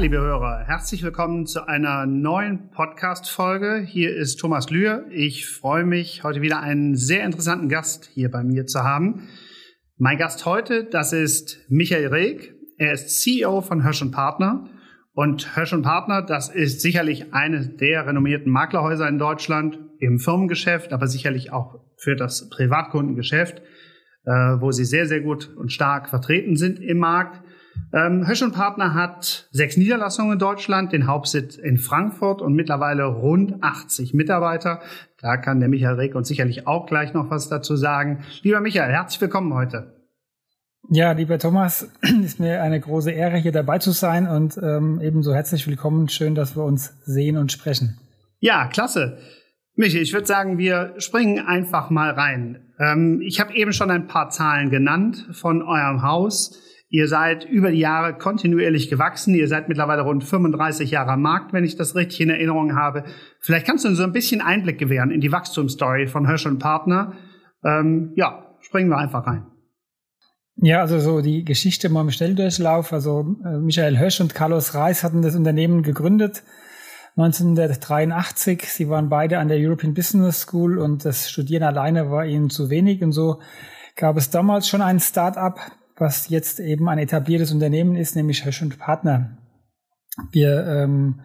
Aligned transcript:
liebe 0.00 0.16
Hörer, 0.16 0.64
herzlich 0.66 1.02
willkommen 1.02 1.44
zu 1.44 1.68
einer 1.68 2.06
neuen 2.06 2.70
Podcast-Folge. 2.70 3.84
Hier 3.86 4.16
ist 4.16 4.36
Thomas 4.36 4.70
Lühr. 4.70 5.04
Ich 5.10 5.46
freue 5.46 5.84
mich, 5.84 6.24
heute 6.24 6.40
wieder 6.40 6.60
einen 6.60 6.96
sehr 6.96 7.22
interessanten 7.22 7.68
Gast 7.68 8.08
hier 8.14 8.30
bei 8.30 8.42
mir 8.42 8.64
zu 8.64 8.82
haben. 8.82 9.28
Mein 9.98 10.16
Gast 10.16 10.46
heute, 10.46 10.84
das 10.84 11.12
ist 11.12 11.66
Michael 11.68 12.06
Reg. 12.06 12.54
Er 12.78 12.94
ist 12.94 13.20
CEO 13.20 13.60
von 13.60 13.82
Hirsch 13.82 14.02
Partner. 14.10 14.70
Und 15.12 15.54
Hirsch 15.54 15.76
Partner, 15.82 16.22
das 16.22 16.48
ist 16.48 16.80
sicherlich 16.80 17.34
eines 17.34 17.76
der 17.76 18.06
renommierten 18.06 18.50
Maklerhäuser 18.50 19.06
in 19.06 19.18
Deutschland 19.18 19.80
im 19.98 20.18
Firmengeschäft, 20.18 20.94
aber 20.94 21.08
sicherlich 21.08 21.52
auch 21.52 21.78
für 21.98 22.16
das 22.16 22.48
Privatkundengeschäft, 22.48 23.60
äh, 24.24 24.30
wo 24.30 24.72
sie 24.72 24.86
sehr, 24.86 25.04
sehr 25.04 25.20
gut 25.20 25.54
und 25.58 25.70
stark 25.70 26.08
vertreten 26.08 26.56
sind 26.56 26.80
im 26.80 26.96
Markt. 26.96 27.42
Ähm, 27.92 28.26
Hösch 28.26 28.42
und 28.42 28.52
Partner 28.52 28.94
hat 28.94 29.48
sechs 29.50 29.76
Niederlassungen 29.76 30.34
in 30.34 30.38
Deutschland, 30.38 30.92
den 30.92 31.06
Hauptsitz 31.06 31.56
in 31.56 31.78
Frankfurt 31.78 32.40
und 32.40 32.54
mittlerweile 32.54 33.04
rund 33.04 33.62
80 33.62 34.14
Mitarbeiter. 34.14 34.80
Da 35.20 35.36
kann 35.36 35.60
der 35.60 35.68
Michael 35.68 35.96
Reg 35.96 36.14
uns 36.14 36.28
sicherlich 36.28 36.66
auch 36.66 36.86
gleich 36.86 37.14
noch 37.14 37.30
was 37.30 37.48
dazu 37.48 37.76
sagen. 37.76 38.24
Lieber 38.42 38.60
Michael, 38.60 38.92
herzlich 38.92 39.20
willkommen 39.20 39.52
heute. 39.54 40.00
Ja, 40.88 41.12
lieber 41.12 41.38
Thomas, 41.38 41.88
ist 42.24 42.40
mir 42.40 42.62
eine 42.62 42.80
große 42.80 43.10
Ehre, 43.10 43.36
hier 43.36 43.52
dabei 43.52 43.78
zu 43.78 43.92
sein 43.92 44.26
und 44.26 44.58
ähm, 44.62 45.00
ebenso 45.02 45.34
herzlich 45.34 45.66
willkommen. 45.66 46.08
Schön, 46.08 46.34
dass 46.34 46.56
wir 46.56 46.64
uns 46.64 46.94
sehen 47.04 47.36
und 47.36 47.52
sprechen. 47.52 47.98
Ja, 48.38 48.66
klasse. 48.66 49.18
Michi, 49.76 49.98
ich 49.98 50.12
würde 50.12 50.26
sagen, 50.26 50.58
wir 50.58 50.94
springen 50.98 51.46
einfach 51.46 51.90
mal 51.90 52.10
rein. 52.10 52.72
Ähm, 52.78 53.20
ich 53.22 53.40
habe 53.40 53.54
eben 53.54 53.72
schon 53.72 53.90
ein 53.90 54.06
paar 54.06 54.30
Zahlen 54.30 54.70
genannt 54.70 55.28
von 55.32 55.62
eurem 55.62 56.02
Haus. 56.02 56.58
Ihr 56.92 57.06
seid 57.06 57.44
über 57.44 57.70
die 57.70 57.78
Jahre 57.78 58.18
kontinuierlich 58.18 58.90
gewachsen. 58.90 59.32
Ihr 59.36 59.46
seid 59.46 59.68
mittlerweile 59.68 60.02
rund 60.02 60.24
35 60.24 60.90
Jahre 60.90 61.12
am 61.12 61.22
Markt, 61.22 61.52
wenn 61.52 61.64
ich 61.64 61.76
das 61.76 61.94
richtig 61.94 62.20
in 62.20 62.30
Erinnerung 62.30 62.74
habe. 62.74 63.04
Vielleicht 63.38 63.64
kannst 63.64 63.84
du 63.84 63.88
uns 63.88 63.98
so 63.98 64.02
ein 64.02 64.12
bisschen 64.12 64.40
Einblick 64.40 64.78
gewähren 64.78 65.12
in 65.12 65.20
die 65.20 65.30
Wachstumsstory 65.30 66.08
von 66.08 66.26
Hirsch 66.26 66.46
und 66.46 66.58
Partner. 66.58 67.12
Ähm, 67.64 68.12
ja, 68.16 68.56
springen 68.58 68.90
wir 68.90 68.98
einfach 68.98 69.24
rein. 69.24 69.46
Ja, 70.56 70.80
also 70.80 70.98
so 70.98 71.20
die 71.20 71.44
Geschichte 71.44 71.88
mal 71.90 72.00
im 72.00 72.10
Schnelldurchlauf. 72.10 72.92
Also 72.92 73.36
äh, 73.44 73.58
Michael 73.58 73.98
Hösch 73.98 74.20
und 74.20 74.34
Carlos 74.34 74.74
Reis 74.74 75.04
hatten 75.04 75.22
das 75.22 75.36
Unternehmen 75.36 75.84
gegründet 75.84 76.42
1983. 77.16 78.64
Sie 78.64 78.88
waren 78.88 79.08
beide 79.08 79.38
an 79.38 79.46
der 79.46 79.58
European 79.58 79.94
Business 79.94 80.40
School 80.40 80.78
und 80.78 81.04
das 81.04 81.30
Studieren 81.30 81.62
alleine 81.62 82.10
war 82.10 82.26
ihnen 82.26 82.50
zu 82.50 82.68
wenig. 82.68 83.02
Und 83.02 83.12
so 83.12 83.40
gab 83.94 84.16
es 84.16 84.30
damals 84.30 84.68
schon 84.68 84.82
ein 84.82 84.98
Start-up, 84.98 85.60
was 86.00 86.28
jetzt 86.28 86.60
eben 86.60 86.88
ein 86.88 86.98
etabliertes 86.98 87.52
Unternehmen 87.52 87.94
ist, 87.96 88.16
nämlich 88.16 88.44
Hösch 88.44 88.62
und 88.62 88.78
Partner. 88.78 89.36
Wir 90.32 90.66
ähm, 90.66 91.20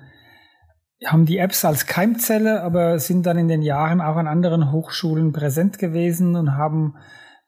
haben 1.06 1.26
die 1.26 1.38
Apps 1.38 1.66
als 1.66 1.86
Keimzelle, 1.86 2.62
aber 2.62 3.00
sind 3.00 3.26
dann 3.26 3.38
in 3.38 3.48
den 3.48 3.62
Jahren 3.62 4.02
auch 4.02 4.16
an 4.16 4.28
anderen 4.28 4.72
Hochschulen 4.72 5.32
präsent 5.32 5.80
gewesen 5.80 6.36
und 6.36 6.56
haben 6.56 6.96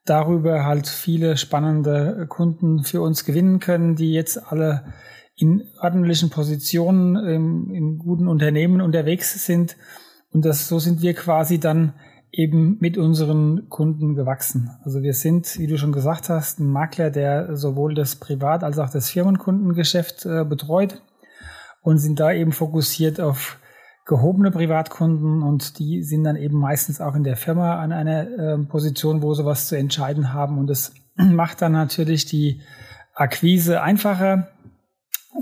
darüber 0.04 0.64
halt 0.64 0.86
viele 0.86 1.36
spannende 1.36 2.26
Kunden 2.28 2.82
für 2.82 3.02
uns 3.02 3.24
gewinnen 3.24 3.60
können, 3.60 3.94
die 3.94 4.12
jetzt 4.12 4.50
alle 4.50 4.84
in 5.36 5.62
ordentlichen 5.80 6.30
Positionen 6.30 7.16
in, 7.16 7.74
in 7.74 7.98
guten 7.98 8.26
Unternehmen 8.26 8.80
unterwegs 8.80 9.44
sind. 9.44 9.76
Und 10.32 10.44
das, 10.44 10.68
so 10.68 10.78
sind 10.78 11.02
wir 11.02 11.14
quasi 11.14 11.60
dann 11.60 11.94
eben 12.38 12.78
mit 12.78 12.96
unseren 12.96 13.68
Kunden 13.68 14.14
gewachsen. 14.14 14.70
Also 14.84 15.02
wir 15.02 15.12
sind, 15.12 15.58
wie 15.58 15.66
du 15.66 15.76
schon 15.76 15.90
gesagt 15.90 16.28
hast, 16.28 16.60
ein 16.60 16.70
Makler, 16.70 17.10
der 17.10 17.56
sowohl 17.56 17.94
das 17.94 18.14
Privat- 18.14 18.62
als 18.62 18.78
auch 18.78 18.90
das 18.90 19.10
Firmenkundengeschäft 19.10 20.24
äh, 20.24 20.44
betreut 20.44 21.02
und 21.82 21.98
sind 21.98 22.20
da 22.20 22.32
eben 22.32 22.52
fokussiert 22.52 23.20
auf 23.20 23.58
gehobene 24.06 24.52
Privatkunden 24.52 25.42
und 25.42 25.80
die 25.80 26.04
sind 26.04 26.22
dann 26.22 26.36
eben 26.36 26.56
meistens 26.56 27.00
auch 27.00 27.16
in 27.16 27.24
der 27.24 27.36
Firma 27.36 27.80
an 27.80 27.90
einer 27.90 28.30
äh, 28.30 28.58
Position, 28.58 29.20
wo 29.20 29.34
sie 29.34 29.44
was 29.44 29.66
zu 29.66 29.76
entscheiden 29.76 30.32
haben 30.32 30.58
und 30.58 30.68
das 30.68 30.94
macht 31.16 31.60
dann 31.60 31.72
natürlich 31.72 32.24
die 32.24 32.62
Akquise 33.14 33.82
einfacher 33.82 34.46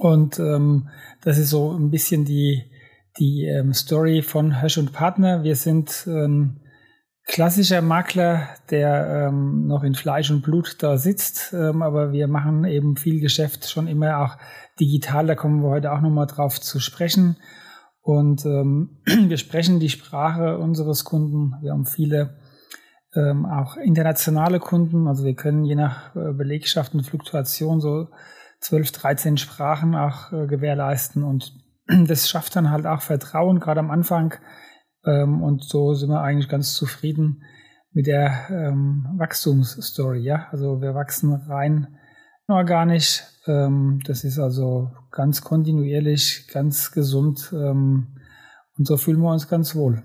und 0.00 0.38
ähm, 0.38 0.88
das 1.20 1.36
ist 1.36 1.50
so 1.50 1.72
ein 1.72 1.90
bisschen 1.90 2.24
die 2.24 2.70
die 3.18 3.44
ähm, 3.44 3.72
Story 3.72 4.20
von 4.20 4.60
Hösch 4.60 4.76
und 4.76 4.92
Partner. 4.92 5.42
Wir 5.42 5.56
sind 5.56 6.06
ähm, 6.06 6.60
klassischer 7.26 7.82
Makler, 7.82 8.48
der 8.70 9.28
ähm, 9.28 9.66
noch 9.66 9.82
in 9.82 9.94
Fleisch 9.94 10.30
und 10.30 10.42
Blut 10.42 10.76
da 10.82 10.96
sitzt, 10.96 11.52
ähm, 11.52 11.82
aber 11.82 12.12
wir 12.12 12.28
machen 12.28 12.64
eben 12.64 12.96
viel 12.96 13.20
Geschäft 13.20 13.68
schon 13.68 13.88
immer 13.88 14.20
auch 14.20 14.36
digital, 14.78 15.26
da 15.26 15.34
kommen 15.34 15.62
wir 15.62 15.70
heute 15.70 15.92
auch 15.92 16.00
nochmal 16.00 16.26
drauf 16.26 16.60
zu 16.60 16.78
sprechen. 16.78 17.36
Und 18.00 18.46
ähm, 18.46 19.02
wir 19.04 19.36
sprechen 19.36 19.80
die 19.80 19.88
Sprache 19.88 20.58
unseres 20.58 21.04
Kunden. 21.04 21.54
Wir 21.60 21.72
haben 21.72 21.86
viele 21.86 22.38
ähm, 23.14 23.44
auch 23.44 23.76
internationale 23.76 24.60
Kunden, 24.60 25.08
also 25.08 25.24
wir 25.24 25.34
können 25.34 25.64
je 25.64 25.74
nach 25.74 26.14
äh, 26.14 26.32
Belegschaft 26.32 26.94
und 26.94 27.04
Fluktuation 27.04 27.80
so 27.80 28.08
12, 28.60 28.92
13 28.92 29.36
Sprachen 29.36 29.96
auch 29.96 30.32
äh, 30.32 30.46
gewährleisten 30.46 31.24
und 31.24 31.52
das 32.06 32.28
schafft 32.28 32.54
dann 32.54 32.70
halt 32.70 32.86
auch 32.86 33.02
Vertrauen, 33.02 33.58
gerade 33.58 33.80
am 33.80 33.90
Anfang 33.90 34.34
ähm, 35.06 35.42
und 35.42 35.64
so 35.64 35.94
sind 35.94 36.10
wir 36.10 36.20
eigentlich 36.20 36.48
ganz 36.48 36.74
zufrieden 36.74 37.42
mit 37.92 38.06
der 38.06 38.48
ähm, 38.50 39.06
Wachstumsstory. 39.16 40.20
Ja, 40.20 40.48
also 40.50 40.82
wir 40.82 40.94
wachsen 40.94 41.32
rein 41.32 41.96
organisch. 42.48 43.22
Ähm, 43.46 44.00
das 44.04 44.24
ist 44.24 44.38
also 44.38 44.90
ganz 45.10 45.40
kontinuierlich, 45.42 46.48
ganz 46.52 46.92
gesund 46.92 47.52
und 47.52 48.86
so 48.86 48.96
fühlen 48.98 49.20
wir 49.20 49.32
uns 49.32 49.48
ganz 49.48 49.74
wohl. 49.74 50.02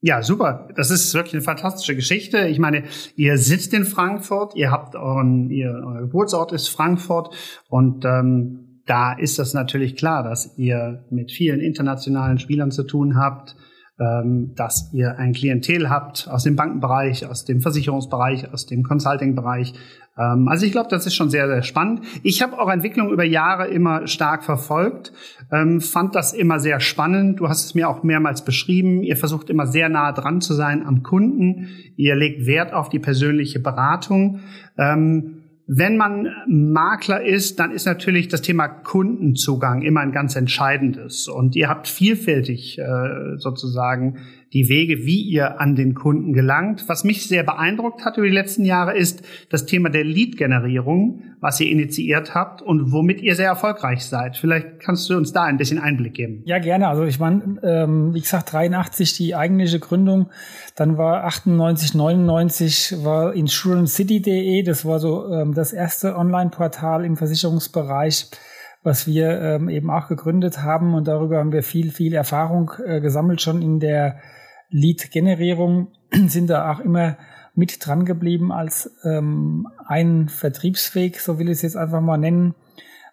Ja, 0.00 0.22
super. 0.22 0.68
Das 0.76 0.90
ist 0.90 1.14
wirklich 1.14 1.34
eine 1.34 1.42
fantastische 1.42 1.96
Geschichte. 1.96 2.46
Ich 2.48 2.58
meine, 2.58 2.84
ihr 3.16 3.38
sitzt 3.38 3.72
in 3.72 3.84
Frankfurt, 3.84 4.54
ihr 4.54 4.70
habt 4.70 4.94
euren, 4.94 5.50
ihr, 5.50 5.70
euer 5.70 6.02
Geburtsort 6.02 6.52
ist 6.52 6.68
Frankfurt 6.68 7.34
und 7.68 8.04
ähm, 8.04 8.82
da 8.86 9.14
ist 9.14 9.38
das 9.38 9.54
natürlich 9.54 9.96
klar, 9.96 10.22
dass 10.22 10.56
ihr 10.58 11.04
mit 11.10 11.32
vielen 11.32 11.60
internationalen 11.60 12.38
Spielern 12.38 12.70
zu 12.70 12.84
tun 12.84 13.16
habt 13.16 13.56
ähm, 13.98 14.52
dass 14.54 14.90
ihr 14.92 15.18
ein 15.18 15.32
Klientel 15.32 15.88
habt 15.88 16.28
aus 16.30 16.44
dem 16.44 16.54
Bankenbereich, 16.54 17.26
aus 17.26 17.44
dem 17.44 17.60
Versicherungsbereich, 17.60 18.52
aus 18.52 18.66
dem 18.66 18.82
Consulting-Bereich. 18.82 19.72
Ähm, 20.18 20.48
also 20.48 20.66
ich 20.66 20.72
glaube, 20.72 20.90
das 20.90 21.06
ist 21.06 21.14
schon 21.14 21.30
sehr, 21.30 21.46
sehr 21.48 21.62
spannend. 21.62 22.02
Ich 22.22 22.42
habe 22.42 22.58
eure 22.58 22.72
Entwicklung 22.72 23.10
über 23.10 23.24
Jahre 23.24 23.68
immer 23.68 24.06
stark 24.06 24.44
verfolgt, 24.44 25.12
ähm, 25.50 25.80
fand 25.80 26.14
das 26.14 26.34
immer 26.34 26.58
sehr 26.58 26.80
spannend. 26.80 27.40
Du 27.40 27.48
hast 27.48 27.64
es 27.64 27.74
mir 27.74 27.88
auch 27.88 28.02
mehrmals 28.02 28.44
beschrieben. 28.44 29.02
Ihr 29.02 29.16
versucht 29.16 29.48
immer 29.48 29.66
sehr 29.66 29.88
nah 29.88 30.12
dran 30.12 30.42
zu 30.42 30.52
sein 30.52 30.84
am 30.84 31.02
Kunden. 31.02 31.68
Ihr 31.96 32.16
legt 32.16 32.46
Wert 32.46 32.74
auf 32.74 32.90
die 32.90 32.98
persönliche 32.98 33.60
Beratung. 33.60 34.40
Ähm, 34.76 35.42
wenn 35.68 35.96
man 35.96 36.28
Makler 36.46 37.24
ist, 37.24 37.58
dann 37.58 37.72
ist 37.72 37.86
natürlich 37.86 38.28
das 38.28 38.40
Thema 38.40 38.68
Kundenzugang 38.68 39.82
immer 39.82 40.00
ein 40.00 40.12
ganz 40.12 40.36
entscheidendes. 40.36 41.26
Und 41.26 41.56
ihr 41.56 41.68
habt 41.68 41.88
vielfältig 41.88 42.78
äh, 42.78 43.36
sozusagen 43.36 44.18
die 44.56 44.70
Wege, 44.70 45.04
wie 45.04 45.20
ihr 45.20 45.60
an 45.60 45.74
den 45.74 45.94
Kunden 45.94 46.32
gelangt. 46.32 46.88
Was 46.88 47.04
mich 47.04 47.28
sehr 47.28 47.42
beeindruckt 47.42 48.06
hat 48.06 48.16
über 48.16 48.26
die 48.26 48.32
letzten 48.32 48.64
Jahre 48.64 48.96
ist 48.96 49.22
das 49.50 49.66
Thema 49.66 49.90
der 49.90 50.02
Lead-Generierung, 50.02 51.22
was 51.40 51.60
ihr 51.60 51.70
initiiert 51.70 52.34
habt 52.34 52.62
und 52.62 52.90
womit 52.90 53.20
ihr 53.20 53.34
sehr 53.34 53.48
erfolgreich 53.48 54.06
seid. 54.06 54.38
Vielleicht 54.38 54.80
kannst 54.80 55.10
du 55.10 55.16
uns 55.18 55.32
da 55.32 55.44
ein 55.44 55.58
bisschen 55.58 55.78
Einblick 55.78 56.14
geben. 56.14 56.42
Ja, 56.46 56.58
gerne. 56.58 56.88
Also 56.88 57.04
ich 57.04 57.18
meine, 57.18 57.60
ähm, 57.62 58.14
wie 58.14 58.20
gesagt, 58.20 58.50
83 58.50 59.14
die 59.18 59.34
eigentliche 59.34 59.78
Gründung, 59.78 60.30
dann 60.74 60.96
war 60.96 61.24
98, 61.24 61.94
99 61.94 63.04
war 63.04 63.34
insurancecity.de, 63.34 64.62
das 64.62 64.86
war 64.86 65.00
so 65.00 65.30
ähm, 65.30 65.52
das 65.52 65.74
erste 65.74 66.16
Online-Portal 66.16 67.04
im 67.04 67.18
Versicherungsbereich 67.18 68.30
was 68.82 69.08
wir 69.08 69.40
ähm, 69.42 69.68
eben 69.68 69.90
auch 69.90 70.06
gegründet 70.06 70.62
haben 70.62 70.94
und 70.94 71.08
darüber 71.08 71.38
haben 71.38 71.50
wir 71.50 71.64
viel, 71.64 71.90
viel 71.90 72.14
Erfahrung 72.14 72.70
äh, 72.86 73.00
gesammelt 73.00 73.42
schon 73.42 73.60
in 73.60 73.80
der 73.80 74.20
Lead-Generierung, 74.70 75.88
sind 76.26 76.50
da 76.50 76.72
auch 76.72 76.80
immer 76.80 77.16
mit 77.54 77.84
dran 77.84 78.04
geblieben 78.04 78.52
als 78.52 78.90
ähm, 79.04 79.66
ein 79.86 80.28
Vertriebsweg, 80.28 81.20
so 81.20 81.38
will 81.38 81.46
ich 81.46 81.54
es 81.54 81.62
jetzt 81.62 81.76
einfach 81.76 82.02
mal 82.02 82.18
nennen, 82.18 82.54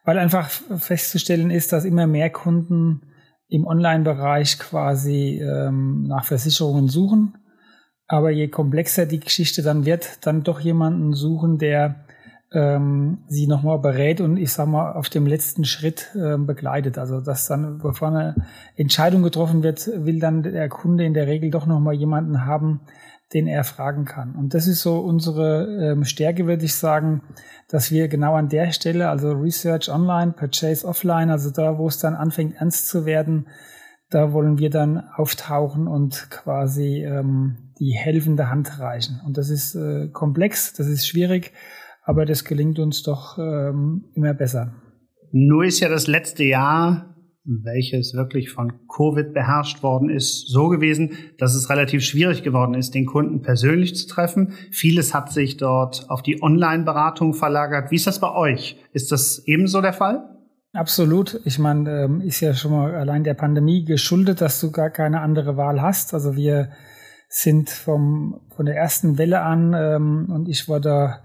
weil 0.04 0.20
einfach 0.20 0.50
festzustellen 0.50 1.50
ist, 1.50 1.72
dass 1.72 1.86
immer 1.86 2.08
mehr 2.08 2.30
Kunden 2.30 3.02
im 3.48 3.66
Online-Bereich 3.66 4.60
quasi 4.60 5.42
ähm, 5.42 6.04
nach 6.08 6.26
Versicherungen 6.26 6.90
suchen. 6.90 7.38
Aber 8.08 8.32
je 8.32 8.50
komplexer 8.50 9.06
die 9.06 9.20
Geschichte 9.20 9.62
dann 9.62 9.86
wird, 9.86 10.26
dann 10.26 10.44
doch 10.44 10.60
jemanden 10.60 11.14
suchen, 11.14 11.58
der 11.58 12.06
ähm, 12.54 13.20
sie 13.28 13.48
nochmal 13.48 13.80
berät 13.80 14.22
und 14.22 14.38
ich 14.38 14.52
sag 14.52 14.68
mal 14.68 14.94
auf 14.94 15.10
dem 15.10 15.26
letzten 15.26 15.66
Schritt 15.66 16.16
äh, 16.16 16.38
begleitet. 16.38 16.98
Also 16.98 17.20
dass 17.20 17.48
dann, 17.48 17.80
bevor 17.80 18.10
eine 18.10 18.36
Entscheidung 18.76 19.24
getroffen 19.24 19.64
wird, 19.64 19.90
will 19.94 20.20
dann 20.20 20.44
der 20.44 20.70
Kunde 20.70 21.04
in 21.04 21.14
der 21.14 21.28
Regel 21.28 21.50
doch 21.50 21.66
nochmal 21.66 21.96
jemanden 21.96 22.46
haben, 22.46 22.82
den 23.34 23.48
er 23.48 23.64
fragen 23.64 24.06
kann. 24.06 24.36
Und 24.36 24.54
das 24.54 24.68
ist 24.68 24.82
so 24.82 25.00
unsere 25.00 25.92
ähm, 25.92 26.04
Stärke, 26.06 26.46
würde 26.46 26.66
ich 26.66 26.76
sagen, 26.76 27.24
dass 27.68 27.92
wir 27.92 28.08
genau 28.08 28.36
an 28.36 28.50
der 28.50 28.72
Stelle, 28.72 29.10
also 29.10 29.32
Research 29.32 29.90
online, 29.90 30.34
Purchase 30.34 30.88
offline, 30.88 31.32
also 31.32 31.50
da, 31.50 31.80
wo 31.80 31.88
es 31.88 31.98
dann 31.98 32.14
anfängt 32.14 32.56
ernst 32.58 32.88
zu 32.88 33.06
werden, 33.06 33.48
da 34.12 34.32
wollen 34.32 34.60
wir 34.60 34.70
dann 34.70 35.04
auftauchen 35.16 35.88
und 35.88 36.28
quasi 36.30 37.04
ähm, 37.04 37.74
die 37.80 37.94
helfende 37.94 38.52
Hand 38.52 38.80
reichen. 38.80 39.20
Und 39.26 39.40
das 39.40 39.50
ist 39.50 39.74
äh, 39.74 40.10
komplex, 40.10 40.74
das 40.74 40.86
ist 40.86 41.08
schwierig, 41.08 41.54
aber 42.04 42.26
das 42.26 42.44
gelingt 42.44 42.80
uns 42.80 43.04
doch 43.04 43.38
ähm, 43.38 44.06
immer 44.14 44.34
besser. 44.34 44.74
Nur 45.32 45.66
ist 45.66 45.80
ja 45.80 45.90
das 45.90 46.08
letzte 46.08 46.44
Jahr 46.44 47.14
welches 47.46 48.14
wirklich 48.14 48.52
von 48.52 48.88
Covid 48.88 49.34
beherrscht 49.34 49.84
worden 49.84 50.10
ist, 50.10 50.48
so 50.48 50.70
gewesen, 50.70 51.12
dass 51.38 51.56
es 51.56 51.70
relativ 51.70 52.04
schwierig 52.04 52.42
geworden 52.42 52.74
ist, 52.74 52.96
den 52.96 53.06
Kunden 53.06 53.42
persönlich 53.42 53.96
zu 53.96 54.08
treffen. 54.08 54.54
Vieles 54.72 55.14
hat 55.14 55.32
sich 55.32 55.58
dort 55.58 56.10
auf 56.10 56.22
die 56.22 56.42
Online-Beratung 56.42 57.34
verlagert. 57.34 57.92
Wie 57.92 57.96
ist 57.96 58.08
das 58.08 58.20
bei 58.20 58.34
euch? 58.34 58.78
Ist 58.94 59.12
das 59.12 59.44
ebenso 59.46 59.82
der 59.82 59.94
Fall? 59.94 60.24
Absolut. 60.72 61.40
Ich 61.44 61.60
meine, 61.60 62.04
ähm, 62.04 62.22
ist 62.22 62.40
ja 62.40 62.54
schon 62.54 62.72
mal 62.72 62.96
allein 62.96 63.24
der 63.24 63.36
Pandemie 63.36 63.84
geschuldet, 63.84 64.42
dass 64.42 64.60
du 64.60 64.72
gar 64.72 64.90
keine 64.90 65.20
andere 65.20 65.58
Wahl 65.58 65.82
hast. 65.82 66.14
Also 66.14 66.36
wir 66.36 66.70
sind 67.28 67.70
vom, 67.70 68.40
von 68.56 68.66
der 68.66 68.76
ersten 68.76 69.18
Welle 69.18 69.42
an 69.42 69.76
ähm, 69.76 70.30
und 70.32 70.48
ich 70.48 70.70
war 70.70 70.80
da 70.80 71.20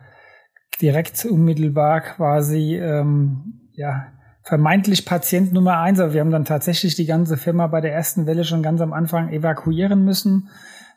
direkt 0.80 1.24
unmittelbar 1.24 2.00
quasi 2.00 2.76
ähm, 2.76 3.70
ja 3.72 4.08
vermeintlich 4.42 5.04
Patient 5.04 5.52
Nummer 5.52 5.78
eins, 5.78 6.00
aber 6.00 6.14
wir 6.14 6.22
haben 6.22 6.30
dann 6.30 6.46
tatsächlich 6.46 6.94
die 6.94 7.04
ganze 7.04 7.36
Firma 7.36 7.66
bei 7.66 7.82
der 7.82 7.92
ersten 7.92 8.26
Welle 8.26 8.44
schon 8.44 8.62
ganz 8.62 8.80
am 8.80 8.94
Anfang 8.94 9.30
evakuieren 9.30 10.04
müssen. 10.04 10.48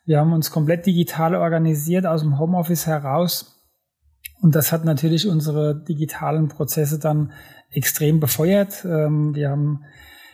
Wir 0.06 0.20
haben 0.20 0.32
uns 0.32 0.52
komplett 0.52 0.86
digital 0.86 1.36
organisiert 1.36 2.06
aus 2.06 2.22
dem 2.22 2.40
Homeoffice 2.40 2.88
heraus. 2.88 3.62
Und 4.42 4.56
das 4.56 4.72
hat 4.72 4.86
natürlich 4.86 5.28
unsere 5.28 5.84
digitalen 5.84 6.48
Prozesse 6.48 6.98
dann 6.98 7.34
extrem 7.70 8.20
befeuert. 8.20 8.86
Ähm, 8.86 9.36
wir 9.36 9.50
haben 9.50 9.84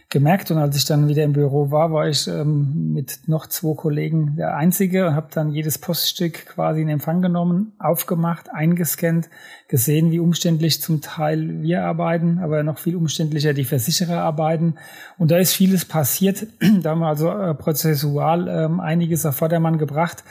gemerkt. 0.09 0.51
Und 0.51 0.57
als 0.57 0.77
ich 0.77 0.85
dann 0.85 1.07
wieder 1.07 1.23
im 1.23 1.33
Büro 1.33 1.71
war, 1.71 1.91
war 1.91 2.07
ich 2.07 2.27
ähm, 2.27 2.93
mit 2.93 3.27
noch 3.27 3.47
zwei 3.47 3.75
Kollegen 3.75 4.35
der 4.37 4.55
Einzige 4.55 5.07
und 5.07 5.15
habe 5.15 5.27
dann 5.33 5.51
jedes 5.51 5.77
Poststück 5.77 6.45
quasi 6.45 6.81
in 6.81 6.89
Empfang 6.89 7.21
genommen, 7.21 7.73
aufgemacht, 7.79 8.49
eingescannt, 8.51 9.29
gesehen, 9.67 10.11
wie 10.11 10.19
umständlich 10.19 10.81
zum 10.81 11.01
Teil 11.01 11.61
wir 11.61 11.83
arbeiten, 11.83 12.39
aber 12.39 12.63
noch 12.63 12.79
viel 12.79 12.95
umständlicher 12.95 13.53
die 13.53 13.65
Versicherer 13.65 14.21
arbeiten. 14.21 14.75
Und 15.17 15.31
da 15.31 15.37
ist 15.37 15.53
vieles 15.53 15.85
passiert. 15.85 16.47
da 16.81 16.91
haben 16.91 16.99
wir 16.99 17.07
also 17.07 17.29
äh, 17.29 17.53
prozessual 17.53 18.47
ähm, 18.47 18.79
einiges 18.79 19.25
auf 19.25 19.35
Vordermann 19.35 19.77
gebracht. 19.77 20.23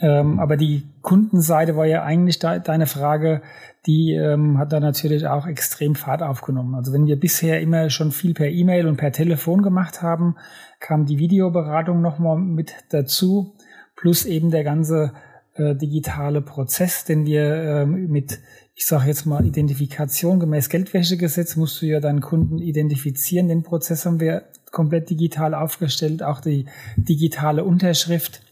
Ähm, 0.00 0.38
aber 0.38 0.56
die 0.56 0.84
Kundenseite 1.02 1.76
war 1.76 1.86
ja 1.86 2.04
eigentlich 2.04 2.38
da, 2.38 2.58
deine 2.58 2.86
Frage, 2.86 3.42
die 3.86 4.12
ähm, 4.12 4.58
hat 4.58 4.72
da 4.72 4.80
natürlich 4.80 5.26
auch 5.26 5.46
extrem 5.46 5.94
Fahrt 5.94 6.22
aufgenommen. 6.22 6.74
Also 6.74 6.92
wenn 6.92 7.06
wir 7.06 7.18
bisher 7.18 7.60
immer 7.60 7.90
schon 7.90 8.12
viel 8.12 8.34
per 8.34 8.48
E-Mail 8.48 8.86
und 8.86 8.96
per 8.96 9.12
Telefon 9.12 9.62
gemacht 9.62 10.02
haben, 10.02 10.36
kam 10.78 11.06
die 11.06 11.18
Videoberatung 11.18 12.00
nochmal 12.00 12.38
mit 12.38 12.74
dazu, 12.90 13.54
plus 13.96 14.24
eben 14.24 14.50
der 14.50 14.62
ganze 14.62 15.12
äh, 15.54 15.74
digitale 15.74 16.42
Prozess, 16.42 17.04
den 17.04 17.26
wir 17.26 17.42
äh, 17.42 17.86
mit, 17.86 18.38
ich 18.76 18.86
sage 18.86 19.08
jetzt 19.08 19.26
mal, 19.26 19.44
Identifikation 19.44 20.38
gemäß 20.38 20.68
Geldwäschegesetz 20.68 21.56
musst 21.56 21.82
du 21.82 21.86
ja 21.86 21.98
deinen 21.98 22.20
Kunden 22.20 22.58
identifizieren. 22.58 23.48
Den 23.48 23.64
Prozess 23.64 24.06
haben 24.06 24.20
wir 24.20 24.44
komplett 24.70 25.10
digital 25.10 25.54
aufgestellt, 25.54 26.22
auch 26.22 26.40
die 26.40 26.66
digitale 26.96 27.64
Unterschrift 27.64 28.42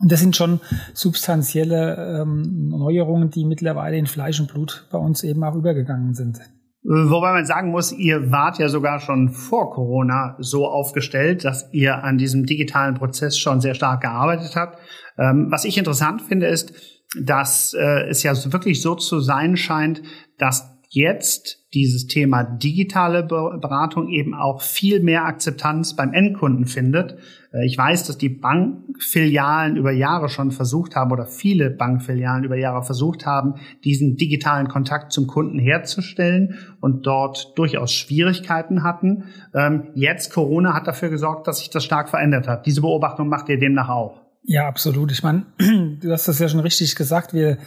und 0.00 0.12
das 0.12 0.20
sind 0.20 0.36
schon 0.36 0.60
substanzielle 0.94 2.22
ähm, 2.22 2.68
Neuerungen, 2.68 3.30
die 3.30 3.44
mittlerweile 3.44 3.96
in 3.96 4.06
Fleisch 4.06 4.38
und 4.40 4.52
Blut 4.52 4.86
bei 4.92 4.98
uns 4.98 5.24
eben 5.24 5.42
auch 5.42 5.54
übergegangen 5.54 6.14
sind. 6.14 6.38
Wobei 6.84 7.32
man 7.32 7.44
sagen 7.44 7.70
muss, 7.70 7.92
ihr 7.92 8.30
wart 8.30 8.58
ja 8.58 8.68
sogar 8.68 9.00
schon 9.00 9.30
vor 9.30 9.72
Corona 9.72 10.36
so 10.38 10.66
aufgestellt, 10.66 11.44
dass 11.44 11.68
ihr 11.72 12.02
an 12.04 12.16
diesem 12.16 12.46
digitalen 12.46 12.94
Prozess 12.94 13.36
schon 13.36 13.60
sehr 13.60 13.74
stark 13.74 14.00
gearbeitet 14.02 14.54
habt. 14.54 14.78
Ähm, 15.18 15.48
was 15.50 15.64
ich 15.64 15.76
interessant 15.76 16.22
finde, 16.22 16.46
ist, 16.46 16.72
dass 17.20 17.74
äh, 17.74 18.08
es 18.08 18.22
ja 18.22 18.32
wirklich 18.52 18.80
so 18.80 18.94
zu 18.94 19.20
sein 19.20 19.56
scheint, 19.56 20.02
dass 20.38 20.77
jetzt 20.90 21.58
dieses 21.74 22.06
Thema 22.06 22.44
digitale 22.44 23.22
Beratung 23.22 24.08
eben 24.08 24.34
auch 24.34 24.62
viel 24.62 25.00
mehr 25.02 25.26
Akzeptanz 25.26 25.94
beim 25.94 26.14
Endkunden 26.14 26.64
findet. 26.64 27.18
Äh, 27.52 27.66
ich 27.66 27.76
weiß, 27.76 28.06
dass 28.06 28.16
die 28.16 28.30
Bankfilialen 28.30 29.76
über 29.76 29.92
Jahre 29.92 30.30
schon 30.30 30.50
versucht 30.50 30.96
haben 30.96 31.12
oder 31.12 31.26
viele 31.26 31.70
Bankfilialen 31.70 32.44
über 32.44 32.56
Jahre 32.56 32.82
versucht 32.82 33.26
haben, 33.26 33.56
diesen 33.84 34.16
digitalen 34.16 34.68
Kontakt 34.68 35.12
zum 35.12 35.26
Kunden 35.26 35.58
herzustellen 35.58 36.54
und 36.80 37.06
dort 37.06 37.52
durchaus 37.58 37.92
Schwierigkeiten 37.92 38.82
hatten. 38.82 39.24
Ähm, 39.54 39.88
jetzt 39.94 40.32
Corona 40.32 40.72
hat 40.72 40.86
dafür 40.86 41.10
gesorgt, 41.10 41.46
dass 41.46 41.58
sich 41.58 41.68
das 41.68 41.84
stark 41.84 42.08
verändert 42.08 42.48
hat. 42.48 42.64
Diese 42.64 42.80
Beobachtung 42.80 43.28
macht 43.28 43.50
ihr 43.50 43.58
demnach 43.58 43.90
auch. 43.90 44.22
Ja, 44.42 44.66
absolut. 44.66 45.12
Ich 45.12 45.22
meine, 45.22 45.44
du 45.58 46.10
hast 46.10 46.28
das 46.28 46.38
ja 46.38 46.48
schon 46.48 46.60
richtig 46.60 46.96
gesagt. 46.96 47.34
Wir 47.34 47.58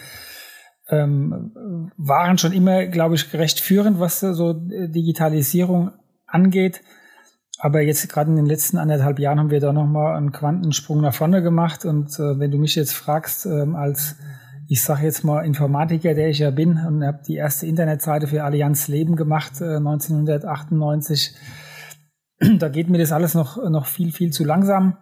ähm, 0.92 1.92
waren 1.98 2.38
schon 2.38 2.52
immer, 2.52 2.86
glaube 2.86 3.16
ich, 3.16 3.32
gerecht 3.32 3.60
führend, 3.60 4.00
was 4.00 4.20
so 4.20 4.54
Digitalisierung 4.54 5.92
angeht. 6.28 6.82
Aber 7.60 7.82
jetzt 7.82 8.10
gerade 8.10 8.30
in 8.32 8.36
den 8.36 8.46
letzten 8.48 8.78
anderthalb 8.78 9.20
Jahren 9.20 9.40
haben 9.40 9.52
wir 9.52 9.60
da 9.60 9.72
nochmal 9.72 10.18
einen 10.18 10.32
Quantensprung 10.32 11.02
nach 11.02 11.14
vorne 11.14 11.42
gemacht. 11.42 11.86
Und 11.86 12.20
äh, 12.20 12.40
wenn 12.40 12.52
du 12.52 12.58
mich 12.58 12.76
jetzt 12.76 12.94
fragst, 12.94 13.46
ähm, 13.46 13.76
als 13.76 14.16
ich 14.68 14.82
sage 14.82 15.04
jetzt 15.04 15.24
mal 15.24 15.46
Informatiker, 15.46 16.14
der 16.14 16.30
ich 16.30 16.40
ja 16.40 16.50
bin 16.50 16.78
und 16.78 17.04
habe 17.04 17.22
die 17.28 17.36
erste 17.36 17.68
Internetseite 17.68 18.28
für 18.28 18.44
Allianz 18.44 18.88
Leben 18.88 19.16
gemacht 19.16 19.62
äh, 19.62 19.76
1998, 19.76 21.36
da 22.58 22.70
geht 22.70 22.90
mir 22.90 22.98
das 22.98 23.12
alles 23.12 23.36
noch, 23.36 23.58
noch 23.70 23.86
viel, 23.86 24.12
viel 24.12 24.32
zu 24.32 24.44
langsam. 24.44 24.98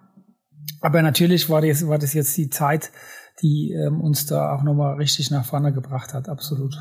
Aber 0.81 1.01
natürlich 1.01 1.49
war 1.49 1.61
das, 1.61 1.87
war 1.87 1.97
das 1.97 2.13
jetzt 2.13 2.35
die 2.37 2.49
Zeit, 2.49 2.91
die 3.41 3.71
ähm, 3.71 4.01
uns 4.01 4.25
da 4.25 4.53
auch 4.53 4.63
nochmal 4.63 4.95
richtig 4.95 5.31
nach 5.31 5.45
vorne 5.45 5.73
gebracht 5.73 6.13
hat, 6.13 6.29
absolut. 6.29 6.75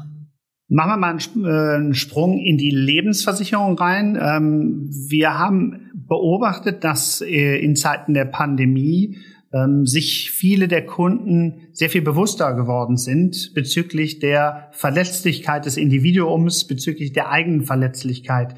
Machen 0.70 0.90
wir 0.90 0.96
mal 0.98 1.18
einen, 1.18 1.92
äh, 1.92 1.94
Sprung 1.94 2.38
in 2.38 2.58
die 2.58 2.70
Lebensversicherung 2.70 3.78
rein. 3.78 4.18
Ähm, 4.20 4.90
wir 5.08 5.38
haben 5.38 5.90
beobachtet, 5.94 6.84
dass 6.84 7.22
äh, 7.22 7.56
in 7.56 7.74
Zeiten 7.74 8.12
der 8.12 8.26
Pandemie 8.26 9.16
ähm, 9.52 9.86
sich 9.86 10.30
viele 10.30 10.68
der 10.68 10.84
Kunden 10.84 11.68
sehr 11.72 11.88
viel 11.88 12.02
bewusster 12.02 12.54
geworden 12.54 12.98
sind 12.98 13.52
bezüglich 13.54 14.18
der 14.18 14.68
Verletzlichkeit 14.72 15.64
des 15.64 15.78
Individuums, 15.78 16.66
bezüglich 16.66 17.12
der 17.12 17.30
eigenen 17.30 17.64
Verletzlichkeit. 17.64 18.54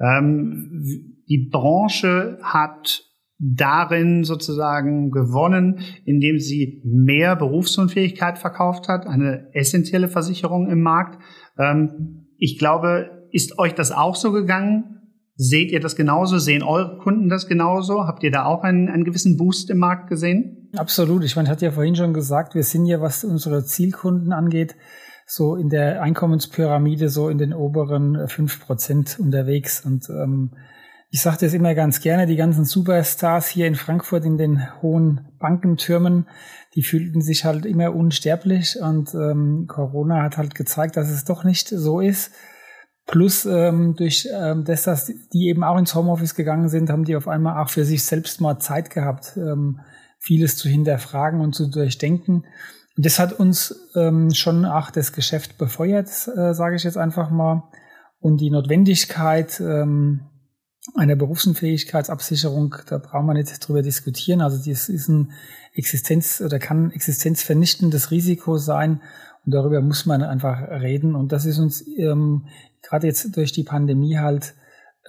Ähm, 0.00 1.18
die 1.28 1.48
Branche 1.50 2.38
hat 2.42 3.04
darin 3.40 4.22
sozusagen 4.22 5.10
gewonnen, 5.10 5.80
indem 6.04 6.38
sie 6.38 6.82
mehr 6.84 7.36
Berufsunfähigkeit 7.36 8.38
verkauft 8.38 8.88
hat, 8.88 9.06
eine 9.06 9.48
essentielle 9.54 10.08
Versicherung 10.08 10.70
im 10.70 10.82
Markt. 10.82 11.18
Ähm, 11.58 12.26
ich 12.38 12.58
glaube, 12.58 13.26
ist 13.32 13.58
euch 13.58 13.74
das 13.74 13.92
auch 13.92 14.14
so 14.14 14.32
gegangen? 14.32 14.98
Seht 15.36 15.72
ihr 15.72 15.80
das 15.80 15.96
genauso? 15.96 16.38
Sehen 16.38 16.62
eure 16.62 16.98
Kunden 16.98 17.30
das 17.30 17.46
genauso? 17.46 18.06
Habt 18.06 18.22
ihr 18.22 18.30
da 18.30 18.44
auch 18.44 18.62
einen, 18.62 18.90
einen 18.90 19.04
gewissen 19.04 19.38
Boost 19.38 19.70
im 19.70 19.78
Markt 19.78 20.10
gesehen? 20.10 20.68
Absolut. 20.76 21.24
Ich 21.24 21.34
meine, 21.34 21.46
ich 21.46 21.50
hatte 21.50 21.64
ja 21.64 21.72
vorhin 21.72 21.96
schon 21.96 22.12
gesagt, 22.12 22.54
wir 22.54 22.62
sind 22.62 22.84
ja, 22.84 23.00
was 23.00 23.24
unsere 23.24 23.64
Zielkunden 23.64 24.32
angeht, 24.32 24.76
so 25.26 25.56
in 25.56 25.70
der 25.70 26.02
Einkommenspyramide 26.02 27.08
so 27.08 27.30
in 27.30 27.38
den 27.38 27.54
oberen 27.54 28.28
fünf 28.28 28.60
Prozent 28.60 29.18
unterwegs. 29.18 29.82
Und 29.84 30.10
ähm, 30.10 30.50
ich 31.10 31.22
sage 31.22 31.38
das 31.40 31.54
immer 31.54 31.74
ganz 31.74 32.00
gerne, 32.00 32.26
die 32.26 32.36
ganzen 32.36 32.64
Superstars 32.64 33.48
hier 33.48 33.66
in 33.66 33.74
Frankfurt 33.74 34.24
in 34.24 34.38
den 34.38 34.80
hohen 34.80 35.28
Bankentürmen, 35.40 36.28
die 36.76 36.84
fühlten 36.84 37.20
sich 37.20 37.44
halt 37.44 37.66
immer 37.66 37.94
unsterblich 37.94 38.78
und 38.80 39.12
ähm, 39.14 39.66
Corona 39.66 40.22
hat 40.22 40.36
halt 40.36 40.54
gezeigt, 40.54 40.96
dass 40.96 41.10
es 41.10 41.24
doch 41.24 41.42
nicht 41.42 41.68
so 41.68 42.00
ist. 42.00 42.32
Plus 43.06 43.44
ähm, 43.44 43.96
durch 43.96 44.28
ähm, 44.32 44.64
das, 44.64 44.84
dass 44.84 45.06
die 45.32 45.48
eben 45.48 45.64
auch 45.64 45.76
ins 45.76 45.96
Homeoffice 45.96 46.36
gegangen 46.36 46.68
sind, 46.68 46.90
haben 46.90 47.04
die 47.04 47.16
auf 47.16 47.26
einmal 47.26 47.60
auch 47.60 47.70
für 47.70 47.84
sich 47.84 48.04
selbst 48.04 48.40
mal 48.40 48.60
Zeit 48.60 48.90
gehabt, 48.90 49.36
ähm, 49.36 49.80
vieles 50.20 50.56
zu 50.56 50.68
hinterfragen 50.68 51.40
und 51.40 51.56
zu 51.56 51.68
durchdenken. 51.68 52.44
Und 52.96 53.06
das 53.06 53.18
hat 53.18 53.32
uns 53.32 53.90
ähm, 53.96 54.30
schon 54.30 54.64
auch 54.64 54.92
das 54.92 55.12
Geschäft 55.12 55.58
befeuert, 55.58 56.08
äh, 56.36 56.54
sage 56.54 56.76
ich 56.76 56.84
jetzt 56.84 56.98
einfach 56.98 57.30
mal. 57.30 57.64
Und 58.20 58.40
die 58.40 58.50
Notwendigkeit, 58.50 59.58
ähm, 59.60 60.29
einer 60.96 61.16
Berufsunfähigkeitsabsicherung, 61.16 62.76
da 62.86 62.98
brauchen 62.98 63.26
wir 63.26 63.34
nicht 63.34 63.66
drüber 63.66 63.82
diskutieren. 63.82 64.40
Also 64.40 64.58
das 64.58 64.88
ist 64.88 65.08
ein 65.08 65.32
Existenz 65.74 66.40
oder 66.40 66.58
kann 66.58 66.90
existenzvernichtendes 66.90 68.10
Risiko 68.10 68.56
sein 68.58 69.00
und 69.44 69.54
darüber 69.54 69.80
muss 69.80 70.06
man 70.06 70.22
einfach 70.22 70.60
reden. 70.68 71.14
Und 71.14 71.32
das 71.32 71.46
ist 71.46 71.58
uns 71.58 71.84
ähm, 71.96 72.46
gerade 72.82 73.06
jetzt 73.06 73.36
durch 73.36 73.52
die 73.52 73.64
Pandemie 73.64 74.18
halt 74.18 74.54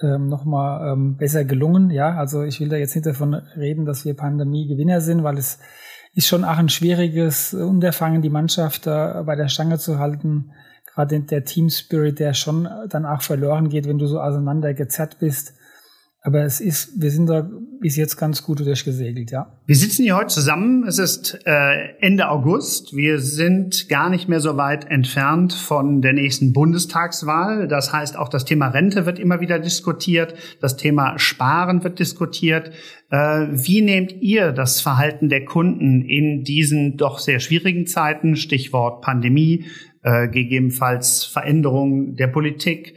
ähm, 0.00 0.28
nochmal 0.28 0.92
ähm, 0.92 1.16
besser 1.16 1.44
gelungen. 1.44 1.90
Ja, 1.90 2.16
also 2.16 2.42
ich 2.42 2.60
will 2.60 2.68
da 2.68 2.76
jetzt 2.76 2.94
nicht 2.94 3.06
davon 3.06 3.34
reden, 3.34 3.84
dass 3.84 4.04
wir 4.04 4.14
Pandemie-Gewinner 4.14 5.00
sind, 5.00 5.22
weil 5.22 5.38
es 5.38 5.58
ist 6.14 6.26
schon 6.26 6.44
auch 6.44 6.58
ein 6.58 6.68
schwieriges 6.68 7.54
Unterfangen, 7.54 8.22
die 8.22 8.30
Mannschaft 8.30 8.86
da 8.86 9.22
bei 9.22 9.36
der 9.36 9.48
Stange 9.48 9.78
zu 9.78 9.98
halten. 9.98 10.52
Gerade 10.86 11.20
der 11.20 11.44
Team 11.44 11.70
Spirit, 11.70 12.18
der 12.18 12.34
schon 12.34 12.68
dann 12.88 13.06
auch 13.06 13.22
verloren 13.22 13.70
geht, 13.70 13.86
wenn 13.86 13.98
du 13.98 14.06
so 14.06 14.20
auseinandergezerrt 14.20 15.18
bist. 15.20 15.54
Aber 16.24 16.44
es 16.44 16.60
ist, 16.60 17.02
wir 17.02 17.10
sind 17.10 17.26
da 17.26 17.50
bis 17.80 17.96
jetzt 17.96 18.16
ganz 18.16 18.44
gut 18.44 18.60
durchgesegelt, 18.60 19.32
ja. 19.32 19.58
Wir 19.66 19.74
sitzen 19.74 20.04
hier 20.04 20.14
heute 20.14 20.28
zusammen. 20.28 20.86
Es 20.86 20.98
ist 20.98 21.40
äh, 21.44 21.96
Ende 21.98 22.28
August. 22.28 22.94
Wir 22.94 23.18
sind 23.18 23.88
gar 23.88 24.08
nicht 24.08 24.28
mehr 24.28 24.38
so 24.38 24.56
weit 24.56 24.88
entfernt 24.88 25.52
von 25.52 26.00
der 26.00 26.12
nächsten 26.12 26.52
Bundestagswahl. 26.52 27.66
Das 27.66 27.92
heißt, 27.92 28.16
auch 28.16 28.28
das 28.28 28.44
Thema 28.44 28.68
Rente 28.68 29.04
wird 29.04 29.18
immer 29.18 29.40
wieder 29.40 29.58
diskutiert. 29.58 30.34
Das 30.60 30.76
Thema 30.76 31.18
Sparen 31.18 31.82
wird 31.82 31.98
diskutiert. 31.98 32.70
Äh, 33.10 33.48
wie 33.50 33.82
nehmt 33.82 34.12
ihr 34.22 34.52
das 34.52 34.80
Verhalten 34.80 35.28
der 35.28 35.44
Kunden 35.44 36.02
in 36.02 36.44
diesen 36.44 36.96
doch 36.98 37.18
sehr 37.18 37.40
schwierigen 37.40 37.88
Zeiten? 37.88 38.36
Stichwort 38.36 39.02
Pandemie, 39.02 39.64
äh, 40.04 40.28
gegebenenfalls 40.28 41.24
Veränderung 41.24 42.14
der 42.14 42.28
Politik 42.28 42.94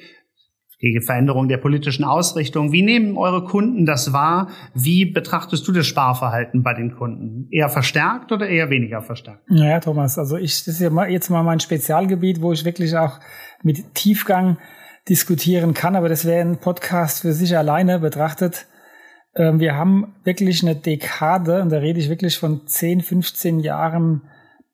die 0.94 1.02
Veränderung 1.02 1.48
der 1.48 1.58
politischen 1.58 2.04
Ausrichtung. 2.04 2.72
Wie 2.72 2.82
nehmen 2.82 3.18
eure 3.18 3.44
Kunden 3.44 3.86
das 3.86 4.14
wahr? 4.14 4.50
Wie 4.74 5.06
betrachtest 5.06 5.68
du 5.68 5.72
das 5.72 5.88
Sparverhalten 5.88 6.64
bei 6.64 6.74
den 6.74 6.96
Kunden? 6.96 7.48
Eher 7.52 7.70
verstärkt 7.70 8.32
oder 8.32 8.48
eher 8.48 8.70
weniger 8.70 9.02
verstärkt? 9.02 9.50
Naja, 9.50 9.80
Thomas, 9.80 10.18
also 10.18 10.38
ich, 10.38 10.64
das 10.64 10.76
ist 10.76 10.82
ja 10.82 11.06
jetzt 11.08 11.30
mal 11.30 11.44
mein 11.44 11.60
Spezialgebiet, 11.60 12.42
wo 12.42 12.52
ich 12.52 12.66
wirklich 12.66 12.96
auch 12.98 13.20
mit 13.64 13.94
Tiefgang 13.96 14.58
diskutieren 15.10 15.74
kann, 15.74 15.96
aber 15.96 16.10
das 16.10 16.26
wäre 16.26 16.42
ein 16.42 16.58
Podcast 16.58 17.22
für 17.22 17.34
sich 17.34 17.58
alleine 17.58 18.00
betrachtet. 18.00 18.68
Ähm, 19.36 19.60
wir 19.60 19.76
haben 19.76 20.16
wirklich 20.24 20.64
eine 20.64 20.76
Dekade, 20.76 21.62
und 21.62 21.72
da 21.72 21.78
rede 21.78 22.00
ich 22.00 22.10
wirklich 22.10 22.38
von 22.38 22.66
10, 22.66 23.02
15 23.02 23.60
Jahren 23.60 24.24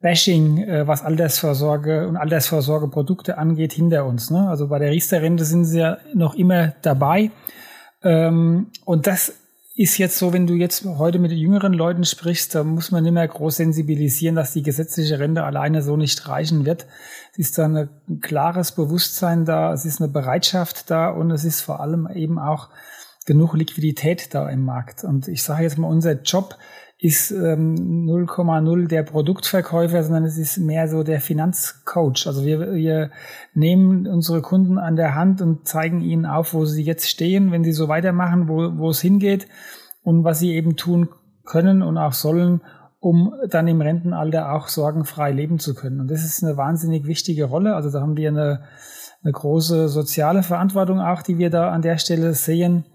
Bashing, 0.02 0.58
äh, 0.64 0.88
was 0.88 1.04
Altersvorsorge 1.04 2.08
und 2.08 2.18
Altersvorsorgeprodukte 2.18 3.38
angeht, 3.38 3.74
hinter 3.74 4.06
uns. 4.06 4.32
Ne? 4.32 4.48
Also 4.50 4.68
bei 4.68 4.80
der 4.80 4.92
Riester-Rente 4.92 5.46
sind 5.46 5.66
sie 5.66 5.80
ja 5.80 5.98
noch 6.14 6.36
immer 6.36 6.74
dabei. 6.82 7.32
Ähm, 8.04 8.68
und 8.86 9.08
das 9.08 9.34
ist 9.76 9.98
jetzt 9.98 10.18
so, 10.18 10.34
wenn 10.34 10.48
du 10.48 10.54
jetzt 10.56 10.86
heute 10.86 11.18
mit 11.18 11.32
jüngeren 11.32 11.74
Leuten 11.74 12.04
sprichst, 12.04 12.54
da 12.56 12.64
muss 12.64 12.92
man 12.92 13.04
mehr 13.04 13.28
groß 13.28 13.56
sensibilisieren, 13.58 14.36
dass 14.36 14.54
die 14.54 14.64
gesetzliche 14.64 15.20
Rente 15.20 15.44
alleine 15.44 15.82
so 15.82 15.96
nicht 15.96 16.28
reichen 16.28 16.66
wird. 16.66 16.88
Es 17.32 17.40
ist 17.40 17.58
da 17.58 17.66
ein 17.66 17.90
klares 18.22 18.74
Bewusstsein 18.74 19.46
da, 19.46 19.72
es 19.74 19.86
ist 19.86 20.02
eine 20.02 20.12
Bereitschaft 20.12 20.92
da 20.92 21.10
und 21.10 21.32
es 21.32 21.46
ist 21.46 21.62
vor 21.62 21.80
allem 21.80 22.10
eben 22.14 22.38
auch 22.38 22.70
genug 23.26 23.54
Liquidität 23.56 24.34
da 24.34 24.50
im 24.50 24.66
Markt. 24.66 25.04
Und 25.04 25.28
ich 25.28 25.44
sage 25.44 25.64
jetzt 25.64 25.78
mal, 25.78 25.88
unser 25.88 26.22
Job 26.22 26.58
ist 27.02 27.32
ähm, 27.32 28.06
0,0 28.08 28.88
der 28.88 29.02
Produktverkäufer, 29.02 30.04
sondern 30.04 30.24
es 30.24 30.38
ist 30.38 30.60
mehr 30.60 30.88
so 30.88 31.02
der 31.02 31.20
Finanzcoach. 31.20 32.28
Also 32.28 32.46
wir, 32.46 32.74
wir 32.76 33.10
nehmen 33.56 34.06
unsere 34.06 34.44
Kunden 34.44 34.78
an 34.78 34.96
der 34.96 35.16
Hand 35.16 35.42
und 35.42 35.68
zeigen 35.68 36.02
ihnen 36.02 36.28
auf, 36.28 36.54
wo 36.54 36.64
sie 36.66 36.84
jetzt 36.84 37.10
stehen, 37.10 37.52
wenn 37.52 37.64
sie 37.64 37.72
so 37.72 37.88
weitermachen, 37.88 38.48
wo, 38.48 38.78
wo 38.78 38.92
es 38.92 39.02
hingeht 39.02 39.48
und 40.04 40.24
was 40.24 40.38
sie 40.38 40.54
eben 40.54 40.76
tun 40.76 41.10
können 41.44 41.82
und 41.82 41.98
auch 41.98 42.14
sollen, 42.14 42.62
um 43.00 43.34
dann 43.50 43.68
im 43.68 43.82
Rentenalter 43.82 44.52
auch 44.52 44.68
sorgenfrei 44.68 45.32
leben 45.32 45.58
zu 45.58 45.74
können. 45.74 46.02
Und 46.02 46.12
das 46.12 46.24
ist 46.24 46.44
eine 46.44 46.56
wahnsinnig 46.56 47.08
wichtige 47.08 47.46
Rolle. 47.46 47.74
Also 47.74 47.90
da 47.90 48.02
haben 48.02 48.16
wir 48.16 48.30
eine, 48.30 48.62
eine 49.24 49.34
große 49.34 49.90
soziale 49.90 50.44
Verantwortung 50.44 51.00
auch, 51.00 51.24
die 51.24 51.40
wir 51.40 51.50
da 51.50 51.72
an 51.72 51.82
der 51.82 51.98
Stelle 51.98 52.36
sehen. 52.36 52.86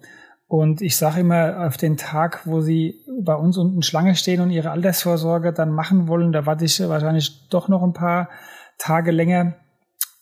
Und 0.48 0.80
ich 0.80 0.96
sage 0.96 1.20
immer, 1.20 1.66
auf 1.66 1.76
den 1.76 1.96
Tag, 1.96 2.46
wo 2.46 2.60
Sie 2.60 3.00
bei 3.22 3.34
uns 3.34 3.56
unten 3.56 3.82
Schlange 3.82 4.14
stehen 4.14 4.40
und 4.40 4.50
Ihre 4.50 4.70
Altersvorsorge 4.70 5.52
dann 5.52 5.70
machen 5.70 6.08
wollen, 6.08 6.32
da 6.32 6.46
warte 6.46 6.64
ich 6.64 6.80
wahrscheinlich 6.80 7.48
doch 7.48 7.68
noch 7.68 7.82
ein 7.82 7.92
paar 7.92 8.28
Tage 8.78 9.10
länger. 9.10 9.54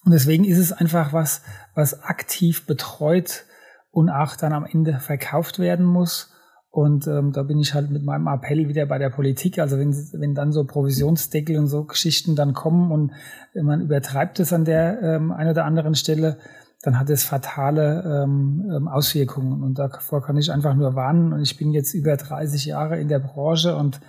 Und 0.04 0.12
deswegen 0.12 0.44
ist 0.44 0.58
es 0.58 0.72
einfach 0.72 1.12
was, 1.12 1.42
was 1.74 2.02
aktiv 2.02 2.66
betreut 2.66 3.44
und 3.90 4.10
auch 4.10 4.36
dann 4.36 4.52
am 4.52 4.66
Ende 4.66 4.98
verkauft 4.98 5.58
werden 5.58 5.86
muss. 5.86 6.30
Und 6.70 7.06
ähm, 7.06 7.32
da 7.32 7.44
bin 7.44 7.60
ich 7.60 7.72
halt 7.72 7.90
mit 7.90 8.02
meinem 8.02 8.26
Appell 8.26 8.68
wieder 8.68 8.84
bei 8.86 8.98
der 8.98 9.08
Politik. 9.08 9.60
Also 9.60 9.78
wenn, 9.78 9.92
wenn 9.92 10.34
dann 10.34 10.52
so 10.52 10.64
Provisionsdeckel 10.64 11.56
und 11.56 11.68
so 11.68 11.84
Geschichten 11.84 12.34
dann 12.34 12.52
kommen 12.52 12.90
und 12.90 13.12
man 13.54 13.80
übertreibt 13.80 14.40
es 14.40 14.52
an 14.52 14.64
der 14.64 15.00
ähm, 15.00 15.30
einen 15.30 15.50
oder 15.50 15.64
anderen 15.64 15.94
Stelle, 15.94 16.38
dann 16.84 16.98
hat 16.98 17.08
es 17.08 17.24
fatale 17.24 18.02
ähm, 18.04 18.70
ähm, 18.70 18.88
Auswirkungen. 18.88 19.62
Und 19.62 19.78
davor 19.78 20.22
kann 20.22 20.36
ich 20.36 20.52
einfach 20.52 20.74
nur 20.74 20.94
warnen. 20.94 21.32
Und 21.32 21.40
ich 21.40 21.56
bin 21.56 21.72
jetzt 21.72 21.94
über 21.94 22.16
30 22.16 22.66
Jahre 22.66 23.00
in 23.00 23.08
der 23.08 23.20
Branche 23.20 23.74
und 23.74 24.00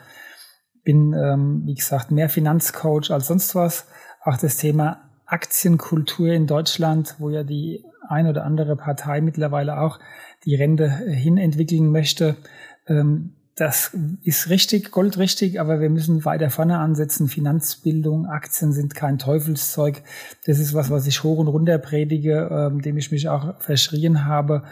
bin, 0.84 1.14
ähm, 1.14 1.64
wie 1.66 1.76
gesagt, 1.76 2.12
mehr 2.12 2.28
Finanzcoach 2.28 3.12
als 3.12 3.28
sonst 3.28 3.56
was. 3.56 3.88
Auch 4.22 4.38
das 4.38 4.58
Thema 4.58 5.10
Aktienkultur 5.26 6.28
in 6.28 6.48
Deutschland, 6.48 7.16
wo 7.18 7.30
ja 7.30 7.44
die 7.44 7.86
ein 8.10 8.28
oder 8.28 8.44
andere 8.44 8.76
Partei 8.76 9.22
mittlerweile 9.22 9.80
auch 9.80 10.00
die 10.44 10.56
Rente 10.56 10.90
hinentwickeln 10.90 11.92
möchte. 11.92 12.36
Ähm, 12.88 13.36
das 13.56 13.98
ist 14.24 14.50
richtig, 14.50 14.92
goldrichtig, 14.92 15.62
aber 15.62 15.80
wir 15.80 15.90
müssen 15.90 16.26
weiter 16.26 16.50
vorne 16.50 16.78
ansetzen. 16.78 17.30
Finanzbildung, 17.30 18.26
Aktien 18.26 18.74
sind 18.74 18.96
kein 18.96 19.18
Teufelszeug. 19.18 20.04
Das 20.46 20.60
ist 20.60 20.74
was, 20.74 20.90
was 20.90 21.08
ich 21.08 21.24
hoch 21.24 21.38
und 21.38 21.48
runter 21.48 21.78
predige, 21.78 22.50
ähm, 22.52 22.82
dem 22.82 22.98
ich 22.98 23.12
mich 23.12 23.30
auch 23.30 23.62
verschrien 23.62 24.26
habe. 24.26 24.64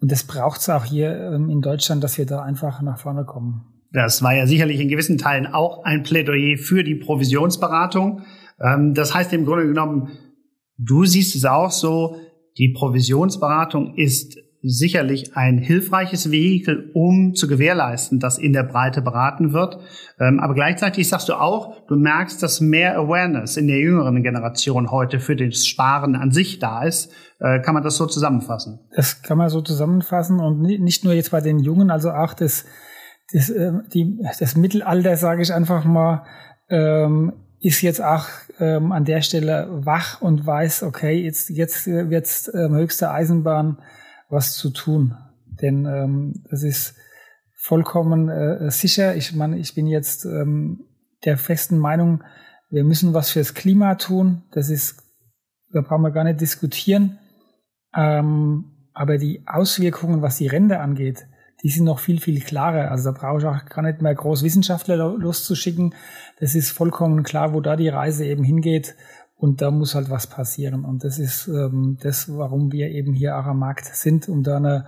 Und 0.00 0.12
das 0.12 0.22
braucht 0.22 0.60
es 0.60 0.68
auch 0.68 0.84
hier 0.84 1.32
ähm, 1.32 1.50
in 1.50 1.60
Deutschland, 1.60 2.04
dass 2.04 2.18
wir 2.18 2.26
da 2.26 2.42
einfach 2.42 2.80
nach 2.82 2.98
vorne 2.98 3.24
kommen. 3.24 3.64
Das 3.92 4.22
war 4.22 4.32
ja 4.32 4.46
sicherlich 4.46 4.78
in 4.78 4.88
gewissen 4.88 5.18
Teilen 5.18 5.48
auch 5.48 5.82
ein 5.82 6.04
Plädoyer 6.04 6.56
für 6.56 6.84
die 6.84 6.94
Provisionsberatung. 6.94 8.22
Ähm, 8.60 8.94
das 8.94 9.12
heißt 9.12 9.32
im 9.32 9.44
Grunde 9.44 9.66
genommen, 9.66 10.10
du 10.78 11.04
siehst 11.04 11.34
es 11.34 11.44
auch 11.44 11.72
so, 11.72 12.16
die 12.58 12.68
Provisionsberatung 12.68 13.96
ist 13.96 14.38
sicherlich 14.62 15.36
ein 15.36 15.58
hilfreiches 15.58 16.30
Vehikel, 16.30 16.90
um 16.92 17.34
zu 17.34 17.48
gewährleisten, 17.48 18.20
dass 18.20 18.38
in 18.38 18.52
der 18.52 18.64
Breite 18.64 19.00
beraten 19.00 19.52
wird. 19.52 19.78
Ähm, 20.18 20.38
aber 20.38 20.54
gleichzeitig 20.54 21.08
sagst 21.08 21.28
du 21.30 21.34
auch, 21.34 21.86
du 21.86 21.96
merkst, 21.96 22.42
dass 22.42 22.60
mehr 22.60 22.98
Awareness 22.98 23.56
in 23.56 23.68
der 23.68 23.78
jüngeren 23.78 24.22
Generation 24.22 24.90
heute 24.90 25.18
für 25.18 25.34
das 25.34 25.66
Sparen 25.66 26.14
an 26.14 26.30
sich 26.30 26.58
da 26.58 26.82
ist. 26.82 27.10
Äh, 27.38 27.60
kann 27.60 27.74
man 27.74 27.82
das 27.82 27.96
so 27.96 28.06
zusammenfassen? 28.06 28.80
Das 28.94 29.22
kann 29.22 29.38
man 29.38 29.48
so 29.48 29.62
zusammenfassen 29.62 30.40
und 30.40 30.60
nicht 30.60 31.04
nur 31.04 31.14
jetzt 31.14 31.30
bei 31.30 31.40
den 31.40 31.58
Jungen, 31.58 31.90
also 31.90 32.10
auch 32.10 32.34
das, 32.34 32.66
das, 33.32 33.48
äh, 33.48 33.72
die, 33.94 34.18
das 34.38 34.56
Mittelalter, 34.56 35.16
sage 35.16 35.40
ich 35.40 35.54
einfach 35.54 35.84
mal, 35.84 36.24
ähm, 36.68 37.32
ist 37.60 37.80
jetzt 37.80 38.02
auch 38.02 38.26
ähm, 38.58 38.92
an 38.92 39.04
der 39.04 39.22
Stelle 39.22 39.68
wach 39.70 40.20
und 40.20 40.46
weiß, 40.46 40.82
okay, 40.82 41.22
jetzt, 41.22 41.48
jetzt 41.50 41.86
wird's 41.86 42.50
ähm, 42.54 42.74
höchste 42.74 43.10
Eisenbahn 43.10 43.78
was 44.30 44.54
zu 44.54 44.70
tun. 44.70 45.16
Denn 45.60 45.84
ähm, 45.84 46.44
das 46.50 46.62
ist 46.62 46.94
vollkommen 47.54 48.28
äh, 48.28 48.70
sicher. 48.70 49.16
Ich 49.16 49.34
meine, 49.34 49.58
ich 49.58 49.74
bin 49.74 49.86
jetzt 49.86 50.24
ähm, 50.24 50.86
der 51.24 51.36
festen 51.36 51.78
Meinung, 51.78 52.24
wir 52.70 52.84
müssen 52.84 53.12
was 53.12 53.30
fürs 53.30 53.54
Klima 53.54 53.96
tun. 53.96 54.42
Das 54.52 54.70
ist, 54.70 55.02
da 55.72 55.82
brauchen 55.82 56.02
wir 56.02 56.12
gar 56.12 56.24
nicht 56.24 56.40
diskutieren. 56.40 57.18
Ähm, 57.94 58.88
aber 58.94 59.18
die 59.18 59.42
Auswirkungen, 59.46 60.22
was 60.22 60.38
die 60.38 60.46
Rente 60.46 60.78
angeht, 60.80 61.26
die 61.62 61.68
sind 61.68 61.84
noch 61.84 61.98
viel, 61.98 62.20
viel 62.20 62.40
klarer. 62.40 62.90
Also 62.90 63.12
da 63.12 63.18
brauche 63.18 63.38
ich 63.38 63.44
auch 63.44 63.64
gar 63.66 63.82
nicht 63.82 64.00
mehr 64.00 64.14
groß 64.14 64.42
Wissenschaftler 64.42 64.96
loszuschicken. 64.96 65.94
Das 66.38 66.54
ist 66.54 66.70
vollkommen 66.70 67.22
klar, 67.22 67.52
wo 67.52 67.60
da 67.60 67.76
die 67.76 67.88
Reise 67.88 68.24
eben 68.24 68.44
hingeht. 68.44 68.94
Und 69.40 69.62
da 69.62 69.70
muss 69.70 69.94
halt 69.94 70.10
was 70.10 70.26
passieren. 70.26 70.84
Und 70.84 71.02
das 71.02 71.18
ist 71.18 71.48
ähm, 71.48 71.96
das, 72.02 72.28
warum 72.36 72.72
wir 72.72 72.90
eben 72.90 73.14
hier 73.14 73.38
auch 73.38 73.46
am 73.46 73.58
Markt 73.58 73.86
sind, 73.86 74.28
um 74.28 74.42
da 74.42 74.58
eine, 74.58 74.86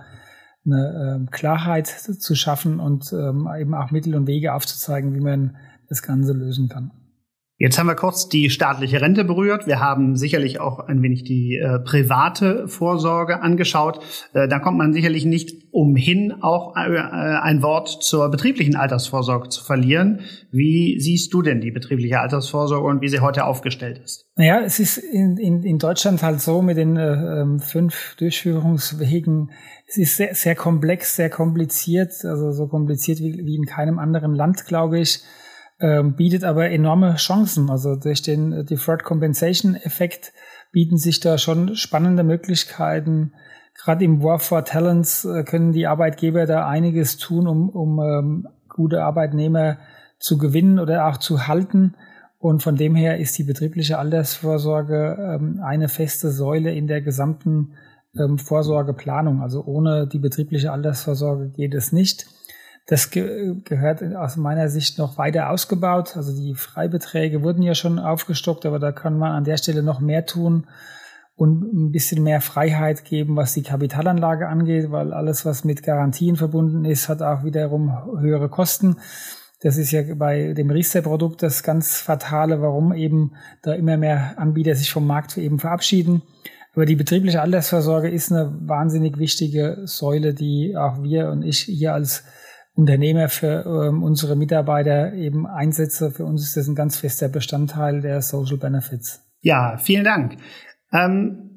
eine 0.63 1.15
ähm, 1.15 1.31
Klarheit 1.31 1.87
zu 1.87 2.35
schaffen 2.35 2.79
und 2.79 3.11
ähm, 3.13 3.49
eben 3.59 3.73
auch 3.73 3.89
Mittel 3.89 4.13
und 4.13 4.27
Wege 4.27 4.53
aufzuzeigen, 4.53 5.15
wie 5.15 5.21
man 5.21 5.57
das 5.89 6.03
Ganze 6.03 6.33
lösen 6.33 6.69
kann. 6.69 6.91
Jetzt 7.59 7.77
haben 7.77 7.85
wir 7.85 7.95
kurz 7.95 8.27
die 8.29 8.49
staatliche 8.49 8.99
Rente 8.99 9.23
berührt. 9.23 9.67
Wir 9.67 9.79
haben 9.79 10.15
sicherlich 10.15 10.59
auch 10.59 10.79
ein 10.79 11.03
wenig 11.03 11.23
die 11.23 11.57
äh, 11.57 11.79
private 11.79 12.67
Vorsorge 12.67 13.41
angeschaut. 13.41 14.03
Äh, 14.33 14.47
da 14.47 14.57
kommt 14.57 14.79
man 14.79 14.91
sicherlich 14.91 15.23
nicht 15.23 15.71
umhin, 15.71 16.33
auch 16.41 16.75
äh, 16.75 16.79
ein 16.79 17.61
Wort 17.61 17.89
zur 18.03 18.31
betrieblichen 18.31 18.75
Altersvorsorge 18.75 19.49
zu 19.49 19.63
verlieren. 19.63 20.21
Wie 20.51 20.99
siehst 20.99 21.31
du 21.31 21.43
denn 21.43 21.61
die 21.61 21.69
betriebliche 21.69 22.19
Altersvorsorge 22.19 22.87
und 22.87 23.01
wie 23.01 23.09
sie 23.09 23.19
heute 23.19 23.45
aufgestellt 23.45 24.01
ist? 24.03 24.25
Naja, 24.35 24.61
es 24.61 24.79
ist 24.79 24.97
in, 24.97 25.37
in, 25.37 25.61
in 25.61 25.77
Deutschland 25.77 26.23
halt 26.23 26.41
so 26.41 26.63
mit 26.63 26.77
den 26.77 26.97
äh, 26.97 27.41
ähm, 27.41 27.59
fünf 27.59 28.15
Durchführungswegen. 28.17 29.51
Es 29.87 29.97
ist 29.97 30.17
sehr, 30.17 30.33
sehr 30.33 30.55
komplex, 30.55 31.15
sehr 31.15 31.29
kompliziert, 31.29 32.13
also 32.25 32.51
so 32.51 32.67
kompliziert 32.67 33.19
wie, 33.19 33.45
wie 33.45 33.55
in 33.55 33.65
keinem 33.65 33.99
anderen 33.99 34.33
Land, 34.33 34.65
glaube 34.65 34.99
ich 34.99 35.21
ähm, 35.83 36.15
bietet 36.15 36.45
aber 36.45 36.69
enorme 36.69 37.15
Chancen. 37.15 37.69
Also 37.69 37.95
durch 37.97 38.21
den 38.21 38.65
Deferred 38.65 39.03
Compensation 39.03 39.75
Effekt 39.75 40.31
bieten 40.71 40.97
sich 40.97 41.19
da 41.19 41.37
schon 41.37 41.75
spannende 41.75 42.23
Möglichkeiten. 42.23 43.33
Gerade 43.75 44.05
im 44.05 44.23
War 44.23 44.39
for 44.39 44.63
Talents 44.63 45.25
äh, 45.25 45.43
können 45.43 45.73
die 45.73 45.85
Arbeitgeber 45.85 46.45
da 46.45 46.67
einiges 46.67 47.17
tun, 47.17 47.47
um, 47.47 47.69
um 47.69 47.99
ähm, 47.99 48.47
gute 48.69 49.03
Arbeitnehmer 49.03 49.77
zu 50.19 50.37
gewinnen 50.37 50.79
oder 50.79 51.05
auch 51.07 51.17
zu 51.17 51.47
halten. 51.47 51.95
Und 52.39 52.63
von 52.63 52.77
dem 52.77 52.95
her 52.95 53.19
ist 53.19 53.37
die 53.37 53.43
betriebliche 53.43 53.97
Altersvorsorge 53.97 55.17
ähm, 55.19 55.59
eine 55.61 55.89
feste 55.89 56.31
Säule 56.31 56.73
in 56.73 56.87
der 56.87 57.01
gesamten 57.01 57.73
ähm, 58.17 58.37
Vorsorgeplanung. 58.37 59.41
Also 59.41 59.65
ohne 59.65 60.07
die 60.07 60.19
betriebliche 60.19 60.71
Altersvorsorge 60.71 61.49
geht 61.49 61.73
es 61.73 61.91
nicht. 61.91 62.25
Das 62.85 63.11
ge 63.11 63.55
gehört 63.63 64.03
aus 64.15 64.35
meiner 64.35 64.67
Sicht 64.67 64.97
noch 64.97 65.17
weiter 65.17 65.49
ausgebaut. 65.49 66.17
Also 66.17 66.35
die 66.35 66.53
Freibeträge 66.53 67.41
wurden 67.41 67.61
ja 67.61 67.75
schon 67.75 67.97
aufgestockt, 67.97 68.65
aber 68.65 68.79
da 68.79 68.91
kann 68.91 69.17
man 69.17 69.31
an 69.31 69.45
der 69.45 69.57
Stelle 69.57 69.83
noch 69.83 70.01
mehr 70.01 70.25
tun 70.25 70.67
und 71.35 71.63
ein 71.73 71.91
bisschen 71.91 72.23
mehr 72.23 72.41
Freiheit 72.41 73.05
geben, 73.05 73.35
was 73.35 73.53
die 73.53 73.63
Kapitalanlage 73.63 74.47
angeht, 74.47 74.91
weil 74.91 75.13
alles, 75.13 75.45
was 75.45 75.63
mit 75.63 75.81
Garantien 75.81 76.35
verbunden 76.35 76.85
ist, 76.85 77.09
hat 77.09 77.21
auch 77.21 77.43
wiederum 77.43 78.19
höhere 78.19 78.49
Kosten. 78.49 78.97
Das 79.61 79.77
ist 79.77 79.91
ja 79.91 80.01
bei 80.15 80.53
dem 80.53 80.69
Riester-Produkt 80.69 81.41
das 81.41 81.63
ganz 81.63 81.97
Fatale, 81.97 82.61
warum 82.61 82.93
eben 82.93 83.31
da 83.61 83.73
immer 83.73 83.95
mehr 83.95 84.33
Anbieter 84.37 84.75
sich 84.75 84.91
vom 84.91 85.07
Markt 85.07 85.37
eben 85.37 85.57
verabschieden. 85.57 86.21
Aber 86.75 86.85
die 86.85 86.95
betriebliche 86.95 87.41
Altersvorsorge 87.41 88.09
ist 88.09 88.31
eine 88.31 88.53
wahnsinnig 88.61 89.17
wichtige 89.17 89.81
Säule, 89.85 90.33
die 90.33 90.75
auch 90.75 91.01
wir 91.01 91.29
und 91.29 91.43
ich 91.43 91.59
hier 91.59 91.93
als 91.93 92.25
Unternehmer 92.75 93.29
für 93.29 93.65
ähm, 93.65 94.01
unsere 94.01 94.35
Mitarbeiter 94.35 95.13
eben 95.13 95.45
einsetze. 95.45 96.11
Für 96.11 96.25
uns 96.25 96.43
ist 96.43 96.57
das 96.57 96.67
ein 96.67 96.75
ganz 96.75 96.97
fester 96.97 97.29
Bestandteil 97.29 98.01
der 98.01 98.21
Social 98.21 98.57
Benefits. 98.57 99.21
Ja, 99.41 99.77
vielen 99.77 100.03
Dank. 100.03 100.37
Ähm, 100.91 101.53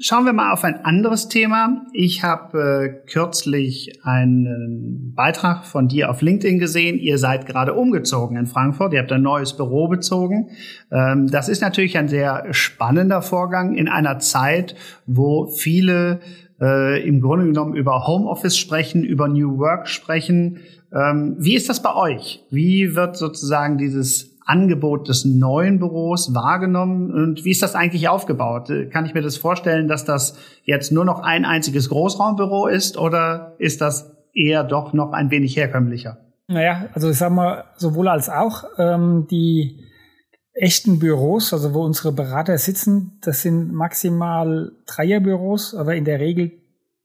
schauen 0.00 0.24
wir 0.24 0.32
mal 0.32 0.52
auf 0.52 0.62
ein 0.62 0.84
anderes 0.84 1.28
Thema. 1.28 1.86
Ich 1.92 2.22
habe 2.22 3.02
äh, 3.04 3.10
kürzlich 3.10 4.00
einen 4.04 5.12
Beitrag 5.14 5.66
von 5.66 5.88
dir 5.88 6.10
auf 6.10 6.22
LinkedIn 6.22 6.58
gesehen. 6.58 6.98
Ihr 6.98 7.18
seid 7.18 7.46
gerade 7.46 7.74
umgezogen 7.74 8.36
in 8.36 8.46
Frankfurt. 8.46 8.92
Ihr 8.92 9.00
habt 9.00 9.12
ein 9.12 9.22
neues 9.22 9.56
Büro 9.56 9.88
bezogen. 9.88 10.50
Ähm, 10.92 11.28
das 11.28 11.48
ist 11.48 11.62
natürlich 11.62 11.98
ein 11.98 12.08
sehr 12.08 12.46
spannender 12.52 13.22
Vorgang 13.22 13.74
in 13.74 13.88
einer 13.88 14.20
Zeit, 14.20 14.76
wo 15.06 15.46
viele 15.46 16.20
äh, 16.60 17.06
im 17.06 17.20
Grunde 17.20 17.46
genommen 17.46 17.74
über 17.74 18.06
Homeoffice 18.06 18.56
sprechen, 18.56 19.04
über 19.04 19.28
New 19.28 19.58
Work 19.58 19.88
sprechen. 19.88 20.58
Ähm, 20.92 21.36
wie 21.38 21.54
ist 21.54 21.68
das 21.68 21.82
bei 21.82 21.94
euch? 21.94 22.44
Wie 22.50 22.94
wird 22.94 23.16
sozusagen 23.16 23.78
dieses 23.78 24.30
Angebot 24.44 25.08
des 25.08 25.24
neuen 25.24 25.78
Büros 25.78 26.34
wahrgenommen 26.34 27.12
und 27.12 27.44
wie 27.44 27.50
ist 27.50 27.62
das 27.62 27.76
eigentlich 27.76 28.08
aufgebaut? 28.08 28.68
Kann 28.90 29.06
ich 29.06 29.14
mir 29.14 29.22
das 29.22 29.36
vorstellen, 29.36 29.86
dass 29.86 30.04
das 30.04 30.36
jetzt 30.64 30.90
nur 30.90 31.04
noch 31.04 31.20
ein 31.20 31.44
einziges 31.44 31.88
Großraumbüro 31.88 32.66
ist 32.66 32.98
oder 32.98 33.54
ist 33.58 33.80
das 33.80 34.10
eher 34.34 34.64
doch 34.64 34.92
noch 34.92 35.12
ein 35.12 35.30
wenig 35.30 35.56
herkömmlicher? 35.56 36.18
Naja, 36.48 36.86
also 36.94 37.10
ich 37.10 37.18
sag 37.18 37.30
mal, 37.30 37.64
sowohl 37.76 38.08
als 38.08 38.28
auch 38.28 38.64
ähm, 38.76 39.28
die 39.30 39.84
echten 40.52 40.98
Büros, 40.98 41.52
also 41.52 41.74
wo 41.74 41.84
unsere 41.84 42.12
Berater 42.12 42.58
sitzen, 42.58 43.18
das 43.22 43.42
sind 43.42 43.72
maximal 43.72 44.72
Dreierbüros, 44.86 45.74
aber 45.74 45.94
in 45.94 46.04
der 46.04 46.20
Regel 46.20 46.52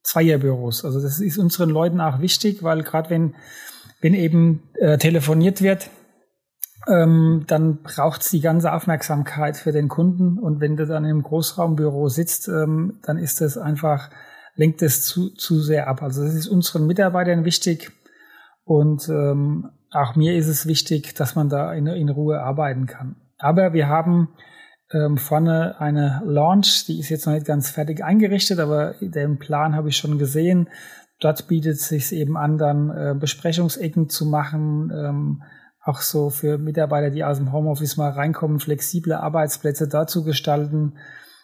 Zweierbüros. 0.04 0.86
Also 0.86 1.02
das 1.02 1.20
ist 1.20 1.38
unseren 1.38 1.70
Leuten 1.70 2.00
auch 2.00 2.22
wichtig, 2.22 2.64
weil 2.64 2.84
gerade 2.84 3.10
wenn, 3.10 3.36
wenn 4.02 4.14
eben 4.14 4.64
äh, 4.76 4.98
telefoniert 4.98 5.62
wird, 5.62 5.90
ähm, 6.88 7.46
dann 7.48 7.82
braucht's 7.82 8.30
die 8.30 8.42
ganze 8.42 8.72
Aufmerksamkeit 8.72 9.58
für 9.58 9.72
den 9.72 9.88
Kunden. 9.88 10.38
Und 10.38 10.60
wenn 10.62 10.78
du 10.78 10.86
dann 10.86 11.06
im 11.06 11.24
Großraumbüro 11.24 12.08
sitzt, 12.10 12.48
ähm, 12.48 13.00
dann 13.04 13.18
ist 13.18 13.42
das 13.42 13.58
einfach, 13.58 14.12
lenkt 14.56 14.82
es 14.84 15.04
zu, 15.04 15.30
zu 15.32 15.60
sehr 15.60 15.88
ab. 15.88 16.04
Also 16.04 16.24
das 16.24 16.36
ist 16.36 16.48
unseren 16.48 16.86
Mitarbeitern 16.86 17.46
wichtig. 17.46 17.92
Und 18.64 19.10
ähm, 19.10 19.70
auch 19.92 20.16
mir 20.16 20.36
ist 20.36 20.48
es 20.48 20.68
wichtig, 20.68 21.16
dass 21.16 21.36
man 21.36 21.50
da 21.50 21.74
in, 21.74 21.88
in 21.88 22.10
Ruhe 22.10 22.42
arbeiten 22.42 22.86
kann. 22.86 23.16
Aber 23.38 23.74
wir 23.74 23.88
haben 23.88 24.30
ähm, 24.92 25.18
vorne 25.18 25.80
eine 25.80 26.22
Launch, 26.26 26.86
die 26.88 27.00
ist 27.00 27.10
jetzt 27.10 27.26
noch 27.26 27.34
nicht 27.34 27.46
ganz 27.46 27.70
fertig 27.70 28.04
eingerichtet, 28.04 28.60
aber 28.60 28.96
den 29.02 29.40
Plan 29.40 29.76
habe 29.76 29.90
ich 29.90 29.98
schon 29.98 30.18
gesehen. 30.18 30.70
Dort 31.20 31.48
bietet 31.48 31.76
es 31.76 31.88
sich 31.88 32.12
eben 32.14 32.38
an, 32.38 32.58
dann 32.58 32.90
äh, 32.90 33.16
Besprechungsecken 33.18 34.10
zu 34.10 34.26
machen, 34.26 34.92
ähm, 34.94 35.44
auch 35.82 36.00
so 36.02 36.30
für 36.30 36.58
Mitarbeiter, 36.58 37.12
die 37.12 37.24
aus 37.24 37.38
dem 37.38 37.52
Homeoffice 37.52 37.98
mal 37.98 38.12
reinkommen, 38.12 38.60
flexible 38.60 39.14
Arbeitsplätze 39.14 39.88
da 39.88 40.08
zu 40.08 40.24
gestalten. 40.24 40.98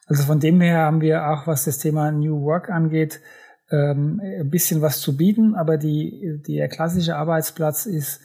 Also 0.07 0.23
von 0.23 0.39
dem 0.39 0.59
her 0.61 0.79
haben 0.79 1.01
wir 1.01 1.29
auch, 1.29 1.47
was 1.47 1.65
das 1.65 1.77
Thema 1.77 2.11
New 2.11 2.41
Work 2.41 2.69
angeht, 2.69 3.21
ähm, 3.69 4.19
ein 4.21 4.49
bisschen 4.49 4.81
was 4.81 4.99
zu 4.99 5.15
bieten, 5.15 5.55
aber 5.55 5.77
die, 5.77 6.41
der 6.47 6.67
klassische 6.67 7.15
Arbeitsplatz 7.15 7.85
ist 7.85 8.21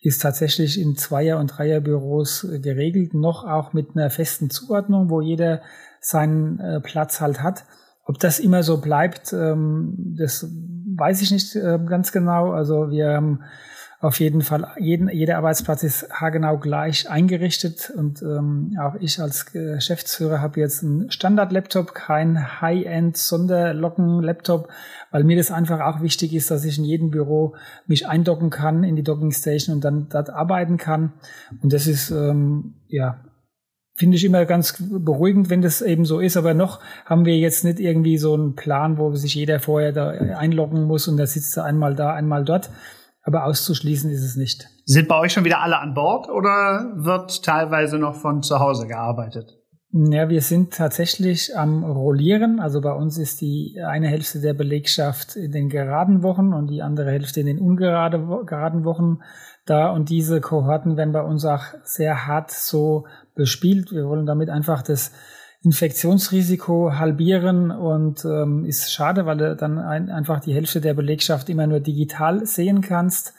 ist 0.00 0.22
tatsächlich 0.22 0.80
in 0.80 0.96
Zweier- 0.96 1.38
und 1.38 1.48
Dreierbüros 1.48 2.46
geregelt, 2.62 3.14
noch 3.14 3.44
auch 3.44 3.72
mit 3.72 3.96
einer 3.96 4.10
festen 4.10 4.50
Zuordnung, 4.50 5.10
wo 5.10 5.20
jeder 5.20 5.60
seinen 6.00 6.60
äh, 6.60 6.80
Platz 6.80 7.20
halt 7.20 7.42
hat. 7.42 7.64
Ob 8.04 8.18
das 8.18 8.38
immer 8.38 8.62
so 8.62 8.80
bleibt, 8.80 9.32
ähm, 9.32 10.14
das 10.16 10.46
weiß 10.96 11.20
ich 11.22 11.30
nicht 11.30 11.56
äh, 11.56 11.78
ganz 11.84 12.12
genau. 12.12 12.52
Also 12.52 12.90
wir 12.90 13.12
haben 13.12 13.40
auf 14.00 14.20
jeden 14.20 14.42
Fall, 14.42 14.68
jeden, 14.78 15.08
jeder 15.08 15.38
Arbeitsplatz 15.38 15.82
ist 15.82 16.08
haargenau 16.12 16.58
gleich 16.58 17.10
eingerichtet 17.10 17.92
und 17.96 18.22
ähm, 18.22 18.78
auch 18.80 18.94
ich 19.00 19.20
als 19.20 19.46
Geschäftsführer 19.46 20.40
habe 20.40 20.60
jetzt 20.60 20.84
einen 20.84 21.10
Standard-Laptop, 21.10 21.94
kein 21.94 22.60
High-End-Sonderlocken-Laptop, 22.60 24.68
weil 25.10 25.24
mir 25.24 25.36
das 25.36 25.50
einfach 25.50 25.80
auch 25.80 26.00
wichtig 26.00 26.32
ist, 26.32 26.52
dass 26.52 26.64
ich 26.64 26.78
in 26.78 26.84
jedem 26.84 27.10
Büro 27.10 27.56
mich 27.88 28.06
eindocken 28.06 28.50
kann 28.50 28.84
in 28.84 28.94
die 28.94 29.02
Docking-Station 29.02 29.74
und 29.74 29.84
dann 29.84 30.08
dort 30.08 30.30
arbeiten 30.30 30.76
kann. 30.76 31.14
Und 31.60 31.72
das 31.72 31.88
ist, 31.88 32.12
ähm, 32.12 32.74
ja, 32.86 33.24
finde 33.96 34.16
ich 34.16 34.24
immer 34.24 34.44
ganz 34.44 34.76
beruhigend, 34.78 35.50
wenn 35.50 35.60
das 35.60 35.82
eben 35.82 36.04
so 36.04 36.20
ist. 36.20 36.36
Aber 36.36 36.54
noch 36.54 36.78
haben 37.04 37.24
wir 37.24 37.36
jetzt 37.36 37.64
nicht 37.64 37.80
irgendwie 37.80 38.16
so 38.16 38.34
einen 38.34 38.54
Plan, 38.54 38.96
wo 38.96 39.12
sich 39.16 39.34
jeder 39.34 39.58
vorher 39.58 39.90
da 39.90 40.10
einloggen 40.10 40.84
muss 40.84 41.08
und 41.08 41.16
da 41.16 41.26
sitzt 41.26 41.56
er 41.56 41.64
einmal 41.64 41.96
da, 41.96 42.14
einmal 42.14 42.44
dort 42.44 42.70
aber 43.22 43.44
auszuschließen 43.44 44.10
ist 44.10 44.22
es 44.22 44.36
nicht. 44.36 44.68
Sind 44.84 45.08
bei 45.08 45.18
euch 45.18 45.32
schon 45.32 45.44
wieder 45.44 45.60
alle 45.60 45.78
an 45.78 45.94
Bord 45.94 46.28
oder 46.28 46.92
wird 46.96 47.44
teilweise 47.44 47.98
noch 47.98 48.14
von 48.14 48.42
zu 48.42 48.58
Hause 48.58 48.86
gearbeitet? 48.86 49.58
Ja, 49.90 50.28
wir 50.28 50.42
sind 50.42 50.74
tatsächlich 50.74 51.56
am 51.56 51.82
Rollieren. 51.82 52.60
Also 52.60 52.82
bei 52.82 52.92
uns 52.92 53.16
ist 53.16 53.40
die 53.40 53.80
eine 53.86 54.08
Hälfte 54.08 54.40
der 54.40 54.52
Belegschaft 54.52 55.34
in 55.34 55.50
den 55.50 55.70
geraden 55.70 56.22
Wochen 56.22 56.52
und 56.52 56.68
die 56.68 56.82
andere 56.82 57.10
Hälfte 57.10 57.40
in 57.40 57.46
den 57.46 57.58
ungeraden 57.58 58.84
Wochen 58.84 59.20
da. 59.64 59.90
Und 59.90 60.10
diese 60.10 60.42
Kohorten 60.42 60.98
werden 60.98 61.12
bei 61.12 61.22
uns 61.22 61.46
auch 61.46 61.64
sehr 61.84 62.26
hart 62.26 62.50
so 62.50 63.06
bespielt. 63.34 63.90
Wir 63.92 64.06
wollen 64.06 64.26
damit 64.26 64.50
einfach 64.50 64.82
das 64.82 65.12
Infektionsrisiko 65.68 66.94
halbieren 66.94 67.70
und 67.70 68.24
ähm, 68.24 68.64
ist 68.64 68.90
schade, 68.90 69.26
weil 69.26 69.36
du 69.36 69.54
dann 69.54 69.78
ein, 69.78 70.08
einfach 70.08 70.40
die 70.40 70.54
Hälfte 70.54 70.80
der 70.80 70.94
Belegschaft 70.94 71.50
immer 71.50 71.66
nur 71.66 71.80
digital 71.80 72.46
sehen 72.46 72.80
kannst. 72.80 73.34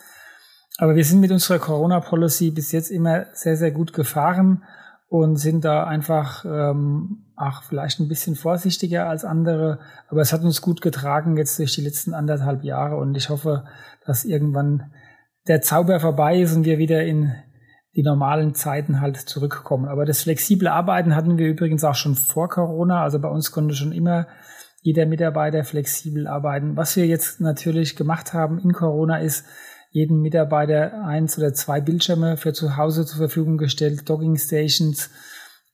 Aber 0.77 0.95
wir 0.95 1.03
sind 1.03 1.21
mit 1.21 1.31
unserer 1.31 1.57
Corona-Policy 1.57 2.51
bis 2.51 2.71
jetzt 2.71 2.91
immer 2.91 3.25
sehr, 3.33 3.57
sehr 3.57 3.71
gut 3.71 3.93
gefahren 3.93 4.63
und 5.07 5.37
sind 5.37 5.65
da 5.65 5.85
einfach 5.85 6.45
ähm, 6.45 7.25
auch 7.35 7.63
vielleicht 7.63 7.99
ein 7.99 8.07
bisschen 8.07 8.35
vorsichtiger 8.35 9.09
als 9.09 9.25
andere. 9.25 9.79
Aber 10.07 10.21
es 10.21 10.31
hat 10.31 10.43
uns 10.43 10.61
gut 10.61 10.81
getragen 10.81 11.35
jetzt 11.35 11.57
durch 11.57 11.73
die 11.73 11.81
letzten 11.81 12.13
anderthalb 12.13 12.63
Jahre 12.63 12.97
und 12.97 13.17
ich 13.17 13.29
hoffe, 13.29 13.65
dass 14.05 14.23
irgendwann 14.23 14.91
der 15.47 15.61
Zauber 15.61 15.99
vorbei 15.99 16.41
ist 16.41 16.55
und 16.55 16.63
wir 16.63 16.77
wieder 16.77 17.03
in 17.03 17.33
die 17.95 18.03
normalen 18.03 18.53
Zeiten 18.53 19.01
halt 19.01 19.17
zurückkommen. 19.17 19.87
Aber 19.87 20.05
das 20.05 20.23
flexible 20.23 20.67
Arbeiten 20.67 21.15
hatten 21.15 21.37
wir 21.37 21.47
übrigens 21.47 21.83
auch 21.83 21.95
schon 21.95 22.15
vor 22.15 22.49
Corona. 22.49 23.03
Also 23.03 23.19
bei 23.19 23.29
uns 23.29 23.51
konnte 23.51 23.73
schon 23.75 23.91
immer 23.91 24.27
jeder 24.81 25.05
Mitarbeiter 25.05 25.63
flexibel 25.63 26.27
arbeiten. 26.27 26.77
Was 26.77 26.95
wir 26.95 27.05
jetzt 27.05 27.41
natürlich 27.41 27.95
gemacht 27.95 28.33
haben 28.33 28.59
in 28.59 28.73
Corona 28.73 29.17
ist, 29.19 29.45
jedem 29.91 30.21
Mitarbeiter 30.21 31.03
eins 31.03 31.37
oder 31.37 31.53
zwei 31.53 31.81
Bildschirme 31.81 32.37
für 32.37 32.53
zu 32.53 32.77
Hause 32.77 33.05
zur 33.05 33.17
Verfügung 33.17 33.57
gestellt, 33.57 34.07
Dogging 34.07 34.37
Stations, 34.37 35.09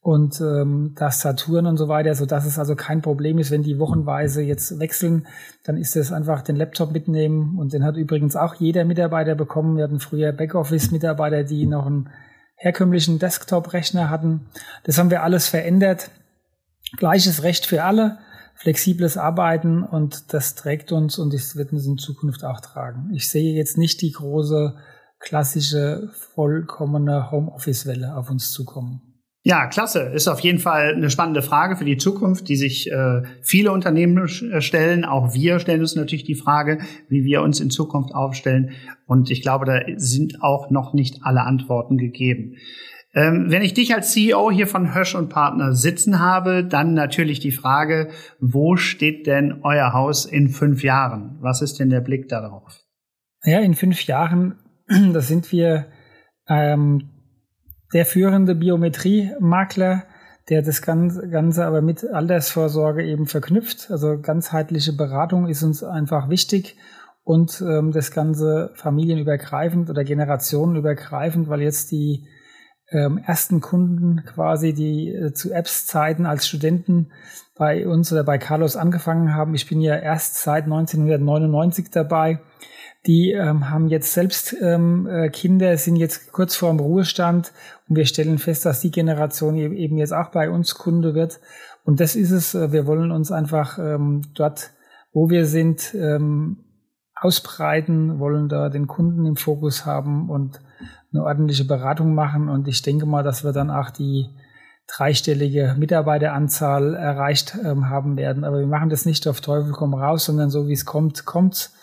und 0.06 0.40
ähm, 0.40 0.92
Tastaturen 0.94 1.66
und 1.66 1.78
so 1.78 1.88
weiter, 1.88 2.14
so 2.14 2.26
dass 2.26 2.46
es 2.46 2.60
also 2.60 2.76
kein 2.76 3.02
Problem 3.02 3.38
ist, 3.38 3.50
wenn 3.50 3.64
die 3.64 3.80
wochenweise 3.80 4.40
jetzt 4.40 4.78
wechseln, 4.78 5.26
dann 5.64 5.76
ist 5.76 5.96
es 5.96 6.12
einfach 6.12 6.42
den 6.42 6.54
Laptop 6.54 6.92
mitnehmen 6.92 7.58
und 7.58 7.72
den 7.72 7.82
hat 7.82 7.96
übrigens 7.96 8.36
auch 8.36 8.54
jeder 8.54 8.84
Mitarbeiter 8.84 9.34
bekommen. 9.34 9.76
Wir 9.76 9.82
hatten 9.82 9.98
früher 9.98 10.30
Backoffice-Mitarbeiter, 10.30 11.42
die 11.42 11.66
noch 11.66 11.86
einen 11.86 12.08
herkömmlichen 12.54 13.18
Desktop-Rechner 13.18 14.08
hatten. 14.08 14.46
Das 14.84 14.96
haben 14.96 15.10
wir 15.10 15.24
alles 15.24 15.48
verändert. 15.48 16.12
Gleiches 16.98 17.42
Recht 17.42 17.66
für 17.66 17.82
alle, 17.82 18.18
flexibles 18.54 19.16
Arbeiten 19.16 19.82
und 19.82 20.32
das 20.32 20.54
trägt 20.54 20.92
uns 20.92 21.18
und 21.18 21.34
das 21.34 21.56
wird 21.56 21.72
uns 21.72 21.84
in 21.84 21.98
Zukunft 21.98 22.44
auch 22.44 22.60
tragen. 22.60 23.10
Ich 23.12 23.28
sehe 23.28 23.56
jetzt 23.56 23.76
nicht 23.76 24.00
die 24.02 24.12
große 24.12 24.76
klassische 25.18 26.10
vollkommene 26.36 27.32
Homeoffice-Welle 27.32 28.16
auf 28.16 28.30
uns 28.30 28.52
zukommen. 28.52 29.15
Ja, 29.46 29.68
klasse. 29.68 30.00
Ist 30.00 30.26
auf 30.26 30.40
jeden 30.40 30.58
Fall 30.58 30.94
eine 30.96 31.08
spannende 31.08 31.40
Frage 31.40 31.76
für 31.76 31.84
die 31.84 31.98
Zukunft, 31.98 32.48
die 32.48 32.56
sich 32.56 32.90
äh, 32.90 33.22
viele 33.42 33.70
Unternehmen 33.70 34.18
äh, 34.18 34.60
stellen. 34.60 35.04
Auch 35.04 35.34
wir 35.34 35.60
stellen 35.60 35.82
uns 35.82 35.94
natürlich 35.94 36.24
die 36.24 36.34
Frage, 36.34 36.80
wie 37.08 37.22
wir 37.22 37.42
uns 37.42 37.60
in 37.60 37.70
Zukunft 37.70 38.12
aufstellen. 38.12 38.72
Und 39.06 39.30
ich 39.30 39.42
glaube, 39.42 39.64
da 39.64 39.82
sind 39.98 40.42
auch 40.42 40.70
noch 40.70 40.94
nicht 40.94 41.20
alle 41.22 41.42
Antworten 41.42 41.96
gegeben. 41.96 42.56
Ähm, 43.14 43.44
wenn 43.46 43.62
ich 43.62 43.72
dich 43.72 43.94
als 43.94 44.10
CEO 44.10 44.50
hier 44.50 44.66
von 44.66 44.96
Hösch 44.96 45.14
und 45.14 45.28
Partner 45.28 45.74
sitzen 45.74 46.18
habe, 46.18 46.64
dann 46.64 46.94
natürlich 46.94 47.38
die 47.38 47.52
Frage, 47.52 48.08
wo 48.40 48.74
steht 48.74 49.28
denn 49.28 49.60
euer 49.62 49.92
Haus 49.92 50.26
in 50.26 50.48
fünf 50.48 50.82
Jahren? 50.82 51.38
Was 51.40 51.62
ist 51.62 51.78
denn 51.78 51.90
der 51.90 52.00
Blick 52.00 52.28
darauf? 52.28 52.80
Ja, 53.44 53.60
in 53.60 53.74
fünf 53.74 54.06
Jahren, 54.06 54.58
da 54.88 55.20
sind 55.20 55.52
wir 55.52 55.86
ähm, 56.48 57.15
der 57.92 58.06
führende 58.06 58.54
Biometriemakler, 58.54 60.04
der 60.48 60.62
das 60.62 60.82
Ganze 60.82 61.66
aber 61.66 61.82
mit 61.82 62.04
Altersvorsorge 62.08 63.04
eben 63.04 63.26
verknüpft. 63.26 63.90
Also 63.90 64.20
ganzheitliche 64.20 64.92
Beratung 64.92 65.48
ist 65.48 65.62
uns 65.62 65.82
einfach 65.82 66.28
wichtig 66.28 66.76
und 67.24 67.60
ähm, 67.60 67.90
das 67.90 68.12
Ganze 68.12 68.70
familienübergreifend 68.74 69.90
oder 69.90 70.04
generationenübergreifend, 70.04 71.48
weil 71.48 71.62
jetzt 71.62 71.90
die 71.90 72.28
ähm, 72.92 73.18
ersten 73.18 73.60
Kunden 73.60 74.22
quasi, 74.24 74.72
die 74.72 75.08
äh, 75.08 75.32
zu 75.32 75.52
Apps-Zeiten 75.52 76.24
als 76.24 76.46
Studenten 76.46 77.10
bei 77.56 77.86
uns 77.86 78.12
oder 78.12 78.22
bei 78.22 78.38
Carlos 78.38 78.76
angefangen 78.76 79.34
haben. 79.34 79.54
Ich 79.56 79.68
bin 79.68 79.80
ja 79.80 79.96
erst 79.96 80.36
seit 80.36 80.64
1999 80.64 81.90
dabei 81.90 82.38
die 83.06 83.32
ähm, 83.32 83.70
haben 83.70 83.88
jetzt 83.88 84.12
selbst 84.12 84.56
ähm, 84.60 85.06
äh, 85.06 85.28
Kinder, 85.30 85.76
sind 85.76 85.96
jetzt 85.96 86.32
kurz 86.32 86.56
vor 86.56 86.70
dem 86.70 86.80
Ruhestand 86.80 87.52
und 87.88 87.96
wir 87.96 88.06
stellen 88.06 88.38
fest, 88.38 88.66
dass 88.66 88.80
die 88.80 88.90
Generation 88.90 89.56
eben 89.56 89.96
jetzt 89.96 90.12
auch 90.12 90.30
bei 90.30 90.50
uns 90.50 90.74
Kunde 90.74 91.14
wird. 91.14 91.38
Und 91.84 92.00
das 92.00 92.16
ist 92.16 92.32
es, 92.32 92.54
äh, 92.54 92.72
wir 92.72 92.86
wollen 92.86 93.12
uns 93.12 93.30
einfach 93.30 93.78
ähm, 93.78 94.22
dort, 94.34 94.72
wo 95.12 95.30
wir 95.30 95.46
sind, 95.46 95.94
ähm, 95.94 96.64
ausbreiten, 97.18 98.18
wollen 98.18 98.48
da 98.48 98.68
den 98.68 98.86
Kunden 98.86 99.24
im 99.24 99.36
Fokus 99.36 99.86
haben 99.86 100.28
und 100.28 100.60
eine 101.12 101.24
ordentliche 101.24 101.64
Beratung 101.64 102.14
machen. 102.14 102.48
Und 102.48 102.68
ich 102.68 102.82
denke 102.82 103.06
mal, 103.06 103.22
dass 103.22 103.42
wir 103.42 103.52
dann 103.52 103.70
auch 103.70 103.90
die 103.90 104.28
dreistellige 104.86 105.74
Mitarbeiteranzahl 105.78 106.94
erreicht 106.94 107.56
ähm, 107.64 107.88
haben 107.88 108.16
werden. 108.16 108.44
Aber 108.44 108.60
wir 108.60 108.66
machen 108.66 108.90
das 108.90 109.06
nicht 109.06 109.26
auf 109.26 109.40
Teufel 109.40 109.72
komm 109.72 109.94
raus, 109.94 110.26
sondern 110.26 110.50
so 110.50 110.68
wie 110.68 110.74
es 110.74 110.84
kommt, 110.84 111.24
kommt's. 111.24 111.74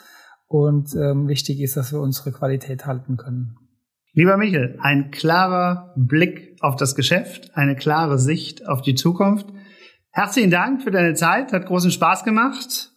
Und 0.54 0.94
ähm, 0.94 1.28
wichtig 1.28 1.62
ist, 1.62 1.78
dass 1.78 1.92
wir 1.92 2.00
unsere 2.00 2.32
Qualität 2.32 2.86
halten 2.86 3.18
können. 3.18 3.58
Lieber 4.13 4.38
Michael, 4.38 4.78
ein 4.82 5.10
klarer 5.10 5.96
Blick 5.98 6.58
auf 6.60 6.76
das 6.76 6.94
Geschäft, 6.94 7.58
eine 7.58 7.76
klare 7.76 8.20
Sicht 8.20 8.68
auf 8.68 8.84
die 8.84 8.94
Zukunft. 8.94 9.48
Herzlichen 10.12 10.52
Dank 10.52 10.84
für 10.84 10.92
deine 10.92 11.16
Zeit, 11.16 11.54
hat 11.54 11.66
großen 11.66 11.89
Spaß 11.89 12.24
gemacht. 12.24 12.92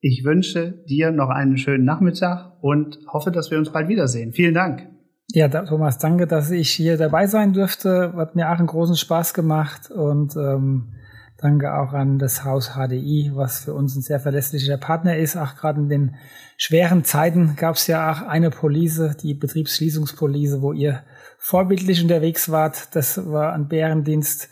Ich 0.00 0.24
wünsche 0.24 0.82
dir 0.88 1.12
noch 1.12 1.28
einen 1.28 1.56
schönen 1.56 1.84
Nachmittag 1.84 2.52
und 2.62 2.98
hoffe, 3.06 3.30
dass 3.30 3.52
wir 3.52 3.58
uns 3.58 3.70
bald 3.70 3.86
wiedersehen. 3.86 4.32
Vielen 4.32 4.54
Dank. 4.54 4.88
Ja, 5.28 5.46
Thomas, 5.46 5.98
danke, 5.98 6.26
dass 6.26 6.50
ich 6.50 6.70
hier 6.70 6.96
dabei 6.96 7.28
sein 7.28 7.52
durfte. 7.52 8.12
Hat 8.16 8.34
mir 8.34 8.50
auch 8.50 8.58
einen 8.58 8.66
großen 8.66 8.96
Spaß 8.96 9.34
gemacht 9.34 9.92
und 9.92 10.34
ähm, 10.34 10.94
Danke 11.40 11.72
auch 11.72 11.92
an 11.92 12.18
das 12.18 12.44
Haus 12.44 12.72
HDI, 12.74 13.30
was 13.32 13.64
für 13.64 13.72
uns 13.72 13.94
ein 13.94 14.02
sehr 14.02 14.18
verlässlicher 14.18 14.76
Partner 14.76 15.16
ist. 15.16 15.36
Auch 15.36 15.54
gerade 15.54 15.80
in 15.80 15.88
den 15.88 16.16
schweren 16.56 17.04
Zeiten 17.04 17.54
gab 17.54 17.76
es 17.76 17.86
ja 17.86 18.10
auch 18.10 18.22
eine 18.22 18.50
Police, 18.50 19.16
die 19.22 19.34
Betriebsschließungspolice, 19.34 20.62
wo 20.62 20.72
ihr 20.72 21.04
vorbildlich 21.38 22.02
unterwegs 22.02 22.50
wart. 22.50 22.94
Das 22.96 23.30
war 23.30 23.52
ein 23.52 23.68
Bärendienst 23.68 24.48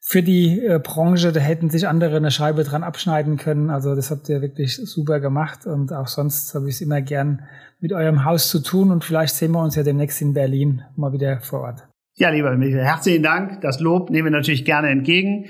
für 0.00 0.22
die 0.22 0.58
äh, 0.64 0.80
Branche. 0.82 1.32
Da 1.32 1.40
hätten 1.40 1.68
sich 1.68 1.86
andere 1.86 2.16
eine 2.16 2.30
Scheibe 2.30 2.64
dran 2.64 2.82
abschneiden 2.82 3.36
können. 3.36 3.68
Also 3.68 3.94
das 3.94 4.10
habt 4.10 4.26
ihr 4.30 4.40
wirklich 4.40 4.76
super 4.76 5.20
gemacht. 5.20 5.66
Und 5.66 5.92
auch 5.92 6.06
sonst 6.06 6.54
habe 6.54 6.70
ich 6.70 6.76
es 6.76 6.80
immer 6.80 7.02
gern 7.02 7.42
mit 7.78 7.92
eurem 7.92 8.24
Haus 8.24 8.48
zu 8.48 8.62
tun. 8.62 8.90
Und 8.90 9.04
vielleicht 9.04 9.34
sehen 9.34 9.52
wir 9.52 9.62
uns 9.62 9.74
ja 9.74 9.82
demnächst 9.82 10.22
in 10.22 10.32
Berlin 10.32 10.80
mal 10.96 11.12
wieder 11.12 11.40
vor 11.40 11.60
Ort. 11.60 11.86
Ja, 12.14 12.30
lieber 12.30 12.56
Michael, 12.56 12.86
herzlichen 12.86 13.22
Dank. 13.22 13.60
Das 13.60 13.80
Lob 13.80 14.08
nehmen 14.08 14.28
wir 14.28 14.38
natürlich 14.38 14.64
gerne 14.64 14.88
entgegen. 14.88 15.44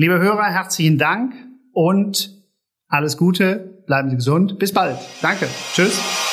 Liebe 0.00 0.18
Hörer, 0.18 0.44
herzlichen 0.44 0.96
Dank 0.96 1.34
und 1.74 2.42
alles 2.88 3.18
Gute, 3.18 3.82
bleiben 3.86 4.08
Sie 4.08 4.16
gesund. 4.16 4.58
Bis 4.58 4.72
bald. 4.72 4.96
Danke. 5.20 5.46
Tschüss. 5.74 6.29